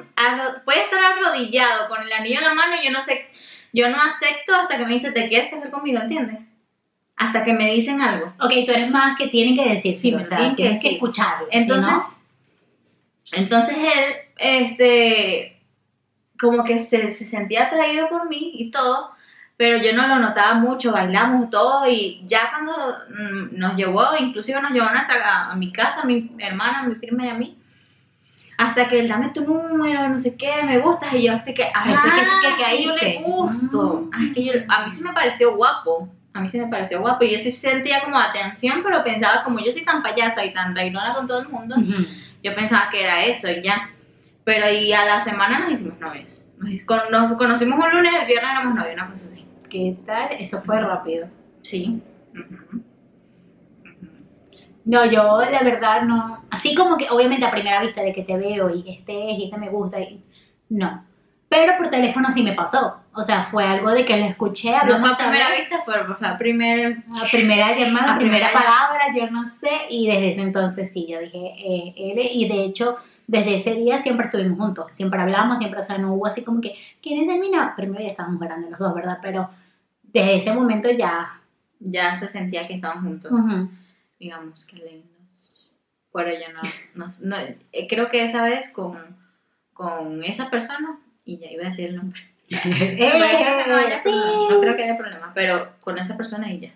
[0.65, 3.29] puede estar arrodillado con el anillo en la mano y yo no sé,
[3.71, 6.01] yo no acepto hasta que me dice, ¿te quieres casar conmigo?
[6.01, 6.52] ¿Entiendes?
[7.15, 8.33] Hasta que me dicen algo.
[8.39, 11.47] Ok, tú eres más que tienen que decir, Sí, o sea, tienen que escucharlo.
[11.51, 15.59] si Entonces, no- entonces él, este,
[16.39, 19.11] como que se, se sentía atraído por mí y todo,
[19.55, 22.73] pero yo no lo notaba mucho, bailamos todo y ya cuando
[23.09, 26.79] mm, nos llevó, inclusive nos llevó a, nuestra- a, a mi casa, a mi hermana,
[26.79, 27.57] a mi prima y a mí,
[28.57, 31.63] hasta que él dame tu número, no sé qué, me gustas, y yo hasta que,
[31.63, 34.09] Ay, ah, que- que- que yo le gusto, Mm.
[34.13, 37.23] Ay, que yo- a mí sí me pareció guapo, a mí sí me pareció guapo,
[37.23, 40.75] y yo sí sentía como atención, pero pensaba como yo soy tan payasa y tan
[40.75, 41.75] reirona con todo el mundo,
[42.41, 43.89] yo pensaba que era eso y ya.
[44.43, 46.27] Pero y a la semana nos hicimos novios.
[47.11, 49.45] Nos, conocimos un lunes, el viernes éramos novios, una cosa así.
[49.69, 50.31] ¿Qué tal?
[50.39, 51.27] Eso fue rápido.
[51.61, 52.01] Sí.
[54.85, 56.43] No, yo la verdad no.
[56.49, 59.45] Así como que, obviamente, a primera vista de que te veo y este es y
[59.45, 60.21] este me gusta, y,
[60.69, 61.05] no.
[61.55, 62.99] Pero por teléfono sí me pasó.
[63.13, 64.71] O sea, fue algo de que lo escuché.
[64.87, 66.97] No fue a primera vez, vista, pero fue a primer...
[67.21, 69.69] a primera llamada, A primera, primera palabra, yo no sé.
[69.89, 72.97] Y desde ese entonces sí, yo dije, eh, él, y de hecho,
[73.27, 74.87] desde ese día siempre estuvimos juntos.
[74.93, 77.51] Siempre hablamos, siempre, o sea, no hubo así como que, ¿quién es de mí?
[77.51, 79.19] No, primero ya estábamos grandes los dos, ¿verdad?
[79.21, 79.49] Pero
[80.01, 81.39] desde ese momento ya.
[81.79, 83.31] Ya se sentía que estaban juntos.
[83.31, 83.69] ujú.
[84.19, 85.69] Digamos, que lindos.
[86.13, 86.61] Pero yo no,
[86.95, 88.97] no, no- eh, creo que esa vez con,
[89.73, 92.21] con esa persona, y ya iba a decir el nombre.
[92.49, 96.51] Pero creo que no, haya problema, no creo que haya problema, pero con esa persona
[96.51, 96.71] y ya.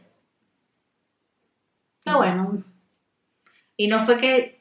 [1.99, 2.63] Está bueno.
[3.75, 4.57] Y no fue que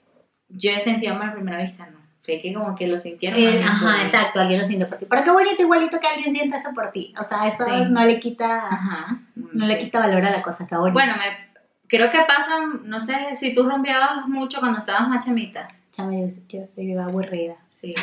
[0.48, 1.98] yo sentido amor a primera vista, no.
[2.24, 3.38] Fue que como que lo sintieron.
[3.38, 5.06] Eh, ajá, exacto, alguien lo siente por ti.
[5.08, 7.14] Pero qué bonito, igualito que alguien sienta eso por ti.
[7.20, 7.84] O sea, eso Sí.
[7.88, 9.20] no le quita Ajá.
[9.36, 9.84] no le Sí.
[9.84, 10.94] quita valor a la cosa, está bonito.
[10.94, 11.24] Bueno, me,
[11.86, 15.68] creo que pasa, no sé si tú rumbeabas mucho cuando estabas más chamita.
[15.92, 17.56] Chama, yo, yo soy aburrida.
[17.68, 17.94] Sí.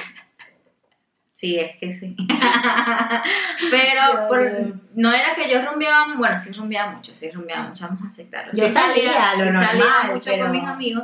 [1.43, 2.15] Sí, es que sí.
[3.69, 8.01] Pero por- no era que yo rumbeaba, bueno, sí rumbeaba mucho, sí rumbeaba mucho, vamos
[8.03, 8.53] a aceptarlo.
[8.53, 11.03] Yo Sí salía, lo sí normal, salía mucho pero- con mis amigos,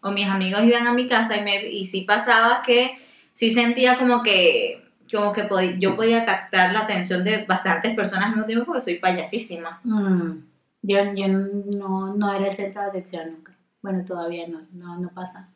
[0.00, 2.98] o mis amigos iban a mi casa y, me, y sí pasaba que
[3.32, 5.48] sí sentía como que, como que
[5.80, 9.80] yo podía captar la atención de bastantes personas al mismo tiempo porque soy payasísima.
[9.82, 10.38] Mm,
[10.82, 13.52] Yo, yo no, no era el centro de atención nunca.
[13.82, 15.48] Bueno, todavía no, no, no pasa.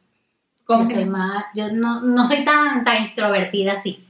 [0.64, 1.12] ¿Cómo yo soy no?
[1.12, 4.04] más, yo no, no soy tan, tan extrovertida así.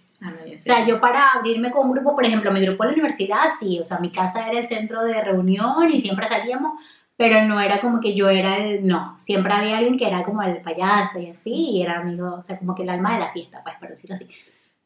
[0.59, 3.51] O sea, yo para abrirme con un grupo, por ejemplo, mi grupo en la universidad,
[3.59, 6.73] sí, o sea, mi casa era el centro de reunión y siempre salíamos,
[7.17, 10.43] pero no era como que yo era el, no, siempre había alguien que era como
[10.43, 13.33] el payaso y así, y era amigo, o sea, como que el alma de la
[13.33, 14.29] fiesta, pues, por decirlo así.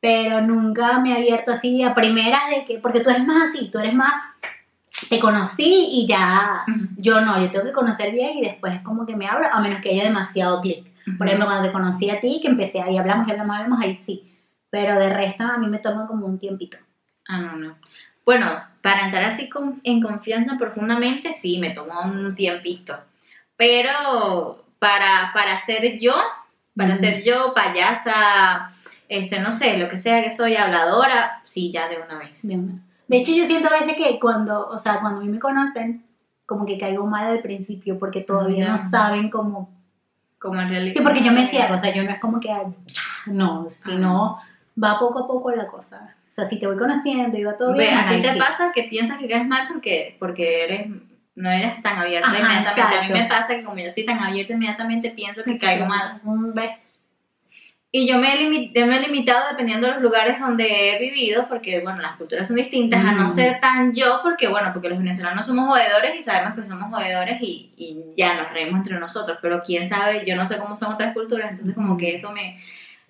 [0.01, 3.71] Pero nunca me he abierto así a primeras de que, porque tú eres más así,
[3.71, 4.15] tú eres más,
[5.09, 6.65] te conocí y ya,
[6.97, 9.81] yo no, yo tengo que conocer bien y después como que me hablo, a menos
[9.81, 10.91] que haya demasiado clic.
[11.19, 13.97] Por ejemplo, cuando te conocí a ti, que empecé ahí, hablamos y hablamos, hablamos, ahí
[13.97, 14.32] sí.
[14.73, 16.79] Pero de resto a mí me toma como un tiempito.
[17.29, 17.77] Ah, no, no.
[18.25, 18.47] Bueno,
[18.81, 22.97] para entrar así con- en confianza profundamente, sí, me tomó un tiempito.
[23.57, 26.15] Pero para, para ser yo,
[26.75, 28.73] para ser yo, payasa,
[29.11, 32.41] este, no sé, lo que sea que soy, habladora, sí, ya de una vez.
[32.47, 32.83] Bien.
[33.09, 36.03] De hecho, yo siento a veces que cuando, o sea, cuando a mí me conocen,
[36.47, 39.69] como que caigo mal al principio porque todavía no saben cómo...
[40.39, 40.95] Como en realidad.
[40.95, 42.51] Sí, porque yo me cierro, o sea, yo no es como que,
[43.27, 44.41] no, sino
[44.83, 46.15] va poco a poco la cosa.
[46.31, 48.39] O sea, si te voy conociendo y va todo Ve, bien, a ti te sí.
[48.39, 50.87] pasa que piensas que caes mal porque, porque eres,
[51.35, 52.81] no eres tan abierta Ajá, inmediatamente.
[52.83, 53.13] A mí exacto.
[53.15, 56.21] me pasa que como yo soy tan abierta inmediatamente, pienso que caigo mal.
[56.25, 56.79] Un ve-
[57.95, 61.47] Y yo me, he yo me he limitado dependiendo de los lugares donde he vivido,
[61.47, 63.29] porque, bueno, las culturas son distintas, a no Mm.
[63.29, 67.37] ser tan yo, porque, bueno, porque los venezolanos somos jodedores y sabemos que somos jodedores
[67.43, 70.95] y, y ya nos reímos entre nosotros, pero quién sabe, yo no sé cómo son
[70.95, 72.59] otras culturas, entonces como que eso me,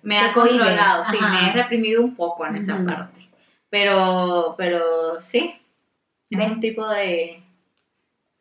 [0.03, 3.29] me ha controlado, sí, me he reprimido un poco en esa parte.
[3.69, 5.55] Pero, pero sí,
[6.29, 7.41] es un tipo de...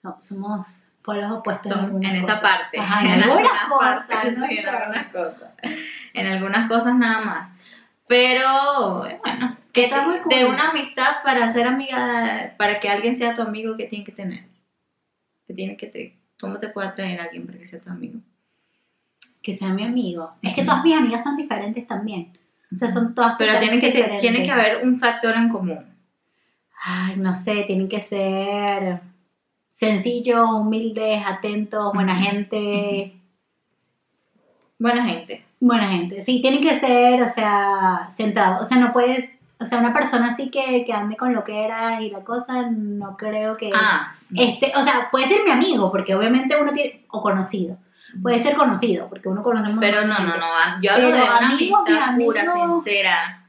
[0.03, 0.67] no, somos
[1.03, 2.79] polos opuestos son- en esa parte.
[2.79, 5.55] Ajá, en algunas cosas, en algunas cosas.
[6.15, 7.57] En algunas cosas nada más.
[8.07, 10.35] Pero, bueno, que Está muy cool.
[10.35, 14.13] de una amistad para ser amiga, para que alguien sea tu amigo, ¿qué tiene que
[14.13, 14.45] tener?
[15.47, 18.19] ¿Qué tiene que te- ¿Cómo te puede atraer alguien para que sea tu amigo?
[19.43, 20.31] Que sea mi amigo.
[20.43, 22.33] Es que todas mis amigas son diferentes también.
[22.75, 24.21] O sea, son todas Pero tiene que, te- diferentes.
[24.23, 25.85] tiene que haber un factor en común.
[26.85, 29.01] Ay, no sé, tienen que ser
[29.71, 33.15] sencillos, humildes, atentos, buena gente.
[34.79, 35.45] Buena gente.
[35.61, 36.23] Buena gente.
[36.23, 38.63] Sí, tienen que ser, o sea, centrados.
[38.63, 39.29] O sea, no puedes,
[39.61, 42.69] o sea, una persona así que, que ande con lo que era y la cosa,
[42.71, 43.71] no creo que...
[43.75, 47.77] Ah, Este, o sea, puede ser mi amigo, porque obviamente uno tiene, o conocido.
[48.21, 50.47] Puede ser conocido, porque uno conoce un pero no, no, no.
[50.83, 53.47] Yo hablo Pero de una amigos, amistad mis pura, amigos- sincera.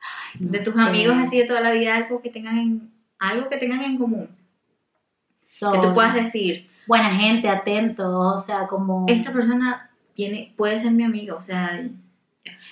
[0.00, 0.80] Ay, no De tus sé.
[0.80, 4.28] amigos así de toda la vida, algo que tengan en, algo que tengan en común.
[5.46, 8.06] Son Que tú puedas decir, buena gente, atentos,
[8.36, 9.06] o sea, como...
[9.08, 11.80] esta persona tiene, puede ser mi amigo, o sea,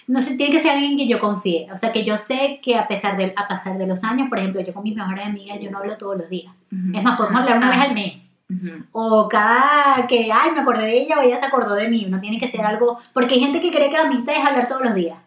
[0.07, 1.66] No sé, tiene que ser alguien que yo confíe.
[1.72, 4.38] O sea, que yo sé que a pesar de, a pasar de los años, por
[4.38, 6.53] ejemplo, yo con mis mejores amigas, yo no hablo todos los días.
[6.94, 8.14] Es más, podemos hablar una vez al mes.
[8.49, 8.84] Ujú.
[8.92, 12.07] O cada que, ay, me acordé de ella o ella se acordó de mí.
[12.09, 12.99] No tiene que ser algo...
[13.12, 15.18] Porque hay gente que cree que la amistad es hablar todos los días.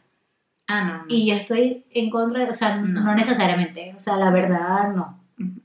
[0.68, 1.04] Ah, no, no.
[1.10, 3.16] Y yo estoy en contra, de- o sea, no, No.
[3.16, 3.94] necesariamente.
[3.98, 5.20] O sea, la verdad, no.
[5.40, 5.62] Ujú.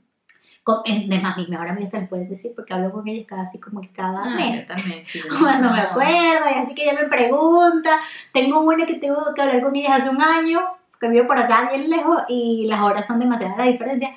[0.63, 3.27] Con- es es más, mis mejores amigas te lo pueden decir porque hablo con ellas
[3.27, 4.61] casi como que cada Ah, mes.
[4.61, 5.21] yo también, sí.
[5.39, 5.89] cuando me No.
[5.89, 7.99] acuerdo, y así que ella me pregunta.
[8.33, 10.59] Tengo una que tengo que hablar con ellas hace un año,
[10.99, 14.09] que vivo por acá bien lejos, y las horas son demasiadas la diferencia.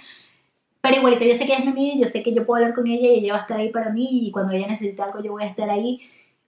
[0.80, 2.74] Pero igualito, yo sé que ella es mi amiga, yo sé que yo puedo hablar
[2.74, 5.20] con ella y ella va a estar ahí para mí, y cuando ella necesite algo,
[5.22, 6.00] yo voy a estar ahí.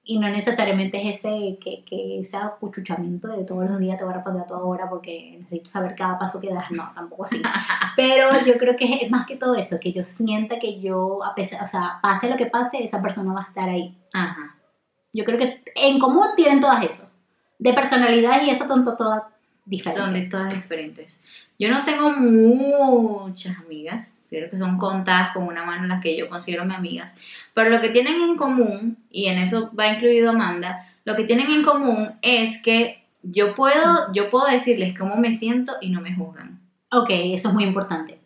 [0.03, 4.13] Y no necesariamente es ese, que, que ese acuchuchamiento de todos los días te voy
[4.13, 6.71] a responder a toda hora porque necesito saber cada paso que das.
[6.71, 7.41] No, tampoco así.
[7.97, 11.35] Pero yo creo que es más que todo eso, que yo sienta que yo, a
[11.35, 13.95] pesar, o sea, pase lo que pase, esa persona va a estar ahí.
[14.15, 14.57] Ajá.
[15.13, 17.09] Yo creo que en común tienen todas eso.
[17.59, 19.23] De personalidad y eso son to- todas
[19.67, 20.03] diferentes.
[20.03, 21.23] Son de todas diferentes.
[21.59, 26.29] Yo no tengo muchas amigas, creo que son contadas con una mano las que yo
[26.29, 27.17] considero mis amigas,
[27.53, 31.51] pero lo que tienen en común, y en eso va incluido Amanda, lo que tienen
[31.51, 36.15] en común es que yo puedo, yo puedo decirles cómo me siento y no me
[36.15, 36.61] juzgan.
[36.93, 38.19] Ok, eso es muy importante.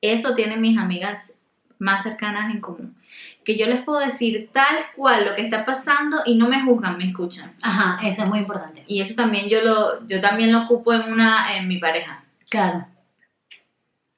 [0.00, 1.38] Eso tienen mis amigas
[1.78, 2.96] más cercanas en común.
[3.44, 6.96] Que yo les puedo decir tal cual lo que está pasando y no me juzgan,
[6.96, 7.52] me escuchan.
[7.62, 8.84] Ajá, eso es muy importante.
[8.86, 12.24] Y eso también yo lo, yo también lo ocupo en una, en mi pareja.
[12.48, 12.86] Claro.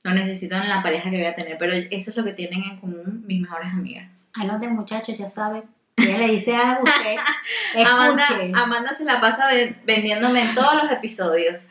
[0.04, 2.62] Lo necesito en la pareja que voy a tener, pero eso es lo que tienen
[2.62, 4.28] en común mis mejores amigas.
[4.34, 5.62] Anoten muchachos, ya saben.
[5.96, 7.16] Ella le dice algo, usted
[7.86, 8.52] Amanda, escuche.
[8.54, 11.68] Amanda se la pasa ven- vendiéndome en todos los episodios.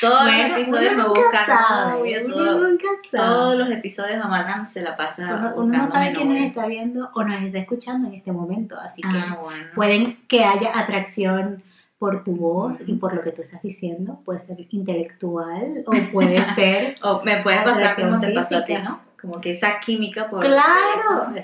[0.00, 2.76] Todos Bueno, los episodios me buscan sabe, novio, todo-
[3.12, 7.08] todos los episodios Amanda se la pasa Uno, uno no sabe quién nos está viendo
[7.14, 9.64] o nos está escuchando en este momento, así que Ah, bueno.
[9.76, 11.62] pueden que haya atracción
[11.98, 14.20] por tu voz y por lo que tú estás diciendo.
[14.24, 16.96] Puede ser intelectual o puede ser...
[17.02, 18.74] O me puede pasar como te pasó a ti.
[18.74, 19.00] ¿no?
[19.20, 21.34] Como que esa química por ¡Claro!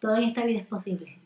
[0.00, 1.18] Todo en esta vida es posible.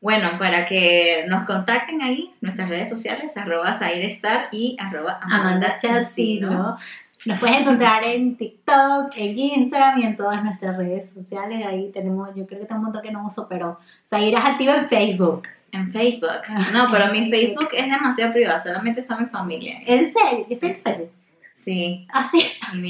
[0.00, 5.78] Bueno, para que nos contacten ahí, nuestras redes sociales, arroba Zairestar y arroba Amanda Amanda
[5.78, 6.48] Chacino.
[6.48, 6.78] Chacino.
[7.24, 11.64] Nos puedes encontrar en TikTok, en Instagram y en todas nuestras redes sociales.
[11.64, 14.74] Ahí tenemos, yo creo que tengo un montón que no uso, pero Zaira es activa
[14.74, 15.42] en Facebook.
[15.72, 16.30] En Facebook.
[16.72, 19.80] No, pero mi Facebook es demasiado privado, solamente está mi familia.
[19.86, 20.46] ¿En serio?
[20.48, 21.10] ¿Yo estoy en Facebook?
[21.54, 22.42] Sí, Ah, sí.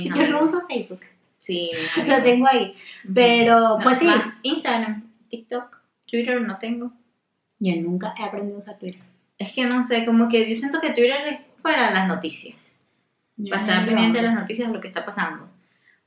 [0.05, 1.01] Yo no uso Facebook.
[1.39, 1.71] Sí,
[2.07, 2.77] Lo tengo ahí.
[3.15, 4.07] Pero, No, pues sí.
[4.07, 5.77] más Instagram, TikTok,
[6.07, 6.93] Twitter no tengo.
[7.59, 9.01] Yo nunca he aprendido a usar Twitter.
[9.39, 12.79] Es que no sé, como que yo siento que Twitter es para las noticias.
[13.49, 15.49] Para estar pendiente de las noticias de lo que está pasando.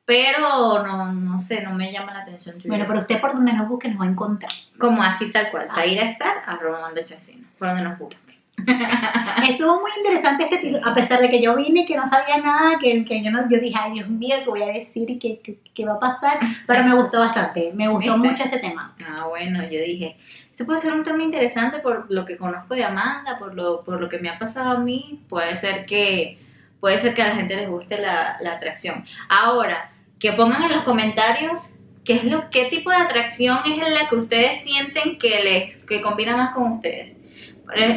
[0.06, 2.70] Pero no, no sé, no me llama la atención Twitter.
[2.70, 4.52] Bueno, pero usted por donde nos busque nos va a encontrar.
[4.78, 5.66] Como así tal cual.
[5.66, 5.76] Así.
[5.76, 7.48] Salir a estar, arroba manda chacina.
[7.58, 8.18] Por donde nos busque.
[9.50, 12.78] Estuvo muy interesante este episodio, a pesar de que yo vine que no sabía nada,
[12.80, 15.40] que, que yo, no, yo dije, ay Dios mío, ¿qué voy a decir y qué,
[15.44, 16.40] qué- qué va a pasar?
[16.66, 18.30] Pero me gustó bastante, me gustó ¿Viste?
[18.30, 18.96] mucho este tema.
[19.06, 20.16] Ah, bueno, yo dije,
[20.52, 24.00] este puede ser un tema interesante por lo que conozco de Amanda, por lo, por
[24.00, 25.20] lo que me ha pasado a mí.
[25.28, 26.40] Puede ser que,
[26.80, 29.04] puede ser que a la gente les guste la, la atracción.
[29.28, 29.92] Ahora,
[30.26, 34.16] que pongan en los comentarios qué es lo, qué tipo de atracción es la que
[34.16, 37.16] ustedes sienten que les, que combina más con ustedes.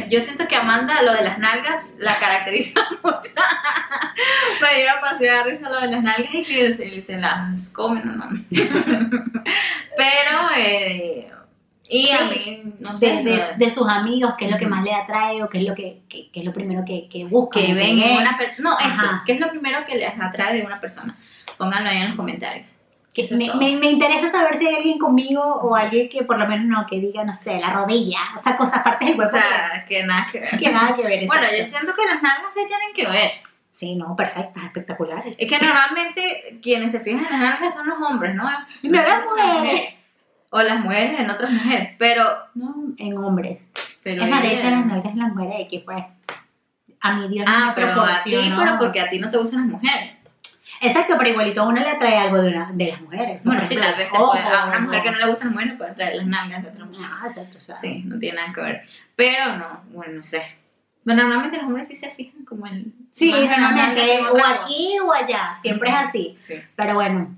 [0.09, 3.31] Yo siento que Amanda lo de las nalgas la caracteriza mucho.
[4.61, 8.29] Me dio demasiada risa lo de las nalgas y que se, se las comen, ¿no?
[9.97, 11.31] Pero, eh,
[11.89, 14.83] y a mí, no sé, De, de- de sus amigos, qué es lo que más
[14.83, 17.65] le atrae o qué es lo que, que- que es lo primero que, que buscan.
[17.65, 18.69] que o ven en una persona.
[18.69, 19.23] No, eso, Ajá.
[19.25, 21.17] ¿qué es lo primero que les atrae de una persona?
[21.57, 22.67] Pónganlo ahí en los comentarios.
[23.13, 26.23] Que Eso es me, me- me interesa saber si hay alguien conmigo o alguien que
[26.23, 29.15] por lo menos no, que diga, no sé, la rodilla, o sea, cosas, partes del
[29.15, 30.59] O cuerpo sea, que nada que ver.
[30.59, 31.25] que, nada que ver.
[31.25, 33.31] Bueno, yo siento que las nalgas sí tienen que ver.
[33.71, 35.35] Sí, no, perfectas, espectaculares.
[35.39, 38.43] Es que normalmente quienes se fijan en las nalgas son los hombres, ¿no?
[38.83, 39.95] No las mujeres.
[40.51, 41.95] O las mujeres en otras mujeres.
[41.99, 42.25] Pero,
[42.55, 43.61] No, en hombres.
[44.03, 46.03] pero es más, de hecho, las nalgas en las mujeres, que pues,
[47.01, 49.37] a mi Dios no Ah, me pero a ti, pero porque a ti no te
[49.37, 50.15] gustan las mujeres.
[50.81, 53.43] Exacto, pero igualito a uno le atrae algo de, una, de las mujeres.
[53.43, 55.77] Bueno, sí, tal vez te puede- a una mujer que no le gustan las mujeres
[55.77, 57.05] puede traer las nalgas de otra mujer.
[57.11, 58.81] Ah, exacto, sea, Sí, no tiene nada que ver.
[59.15, 60.41] Pero no, bueno, no sé.
[61.03, 62.93] Pero normalmente los hombres sí se fijan como en.
[63.11, 66.37] Sí, normalmente, en o aquí o allá, siempre es así.
[66.43, 66.55] Sí.
[66.75, 67.35] Pero bueno,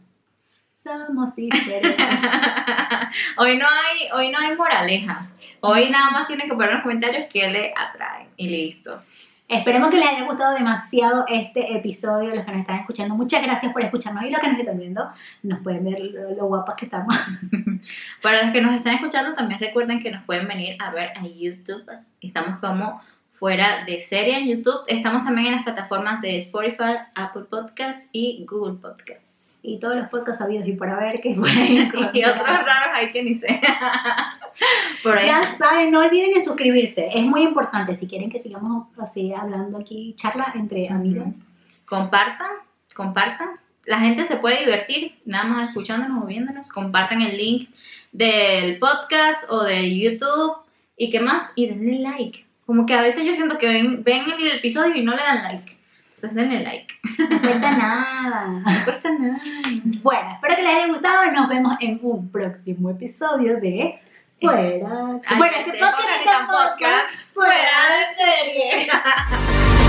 [0.81, 1.95] somos diferentes.
[3.37, 5.27] hoy no hay, hoy no hay moraleja.
[5.59, 9.01] Hoy nada más tienen que poner en los comentarios qué le atraen y listo.
[9.47, 13.15] Esperemos que les haya gustado demasiado este episodio, los que nos están escuchando.
[13.15, 15.09] Muchas gracias por escucharnos y los que nos están viendo,
[15.43, 17.15] nos pueden ver lo, lo guapas que estamos.
[18.21, 21.27] Para los que nos están escuchando, también recuerden que nos pueden venir a ver a
[21.27, 21.83] YouTube.
[22.21, 23.01] Estamos como
[23.33, 24.85] fuera de serie en YouTube.
[24.87, 29.40] Estamos también en las plataformas de Spotify, Apple Podcasts y Google Podcasts.
[29.63, 32.15] Y todos los podcasts habidos y por haber que pueden encontrar.
[32.15, 33.61] Y otros raros hay que ni sé.
[35.03, 35.27] Por ahí.
[35.27, 37.09] Ya saben, no olviden de suscribirse.
[37.11, 41.35] Es muy importante si quieren que sigamos así hablando aquí, charlas entre amigas.
[41.85, 42.51] Compartan,
[42.93, 43.49] compartan.
[43.85, 46.69] La gente se puede divertir nada más escuchándonos o viéndonos.
[46.69, 47.69] Compartan el link
[48.11, 50.57] del podcast o de YouTube
[50.95, 51.51] y qué más.
[51.55, 52.45] Y denle like.
[52.65, 55.43] Como que a veces yo siento que ven, ven el episodio y no le dan
[55.43, 55.77] like.
[56.23, 56.93] Entonces denle like.
[57.17, 58.47] No cuesta nada.
[58.47, 59.41] No cuesta nada.
[60.03, 63.99] Bueno, espero que les haya gustado nos vemos en un próximo episodio de
[64.39, 65.19] Fuera.
[65.25, 68.87] Ay, bueno, este podcast está podcast Fuera de serie.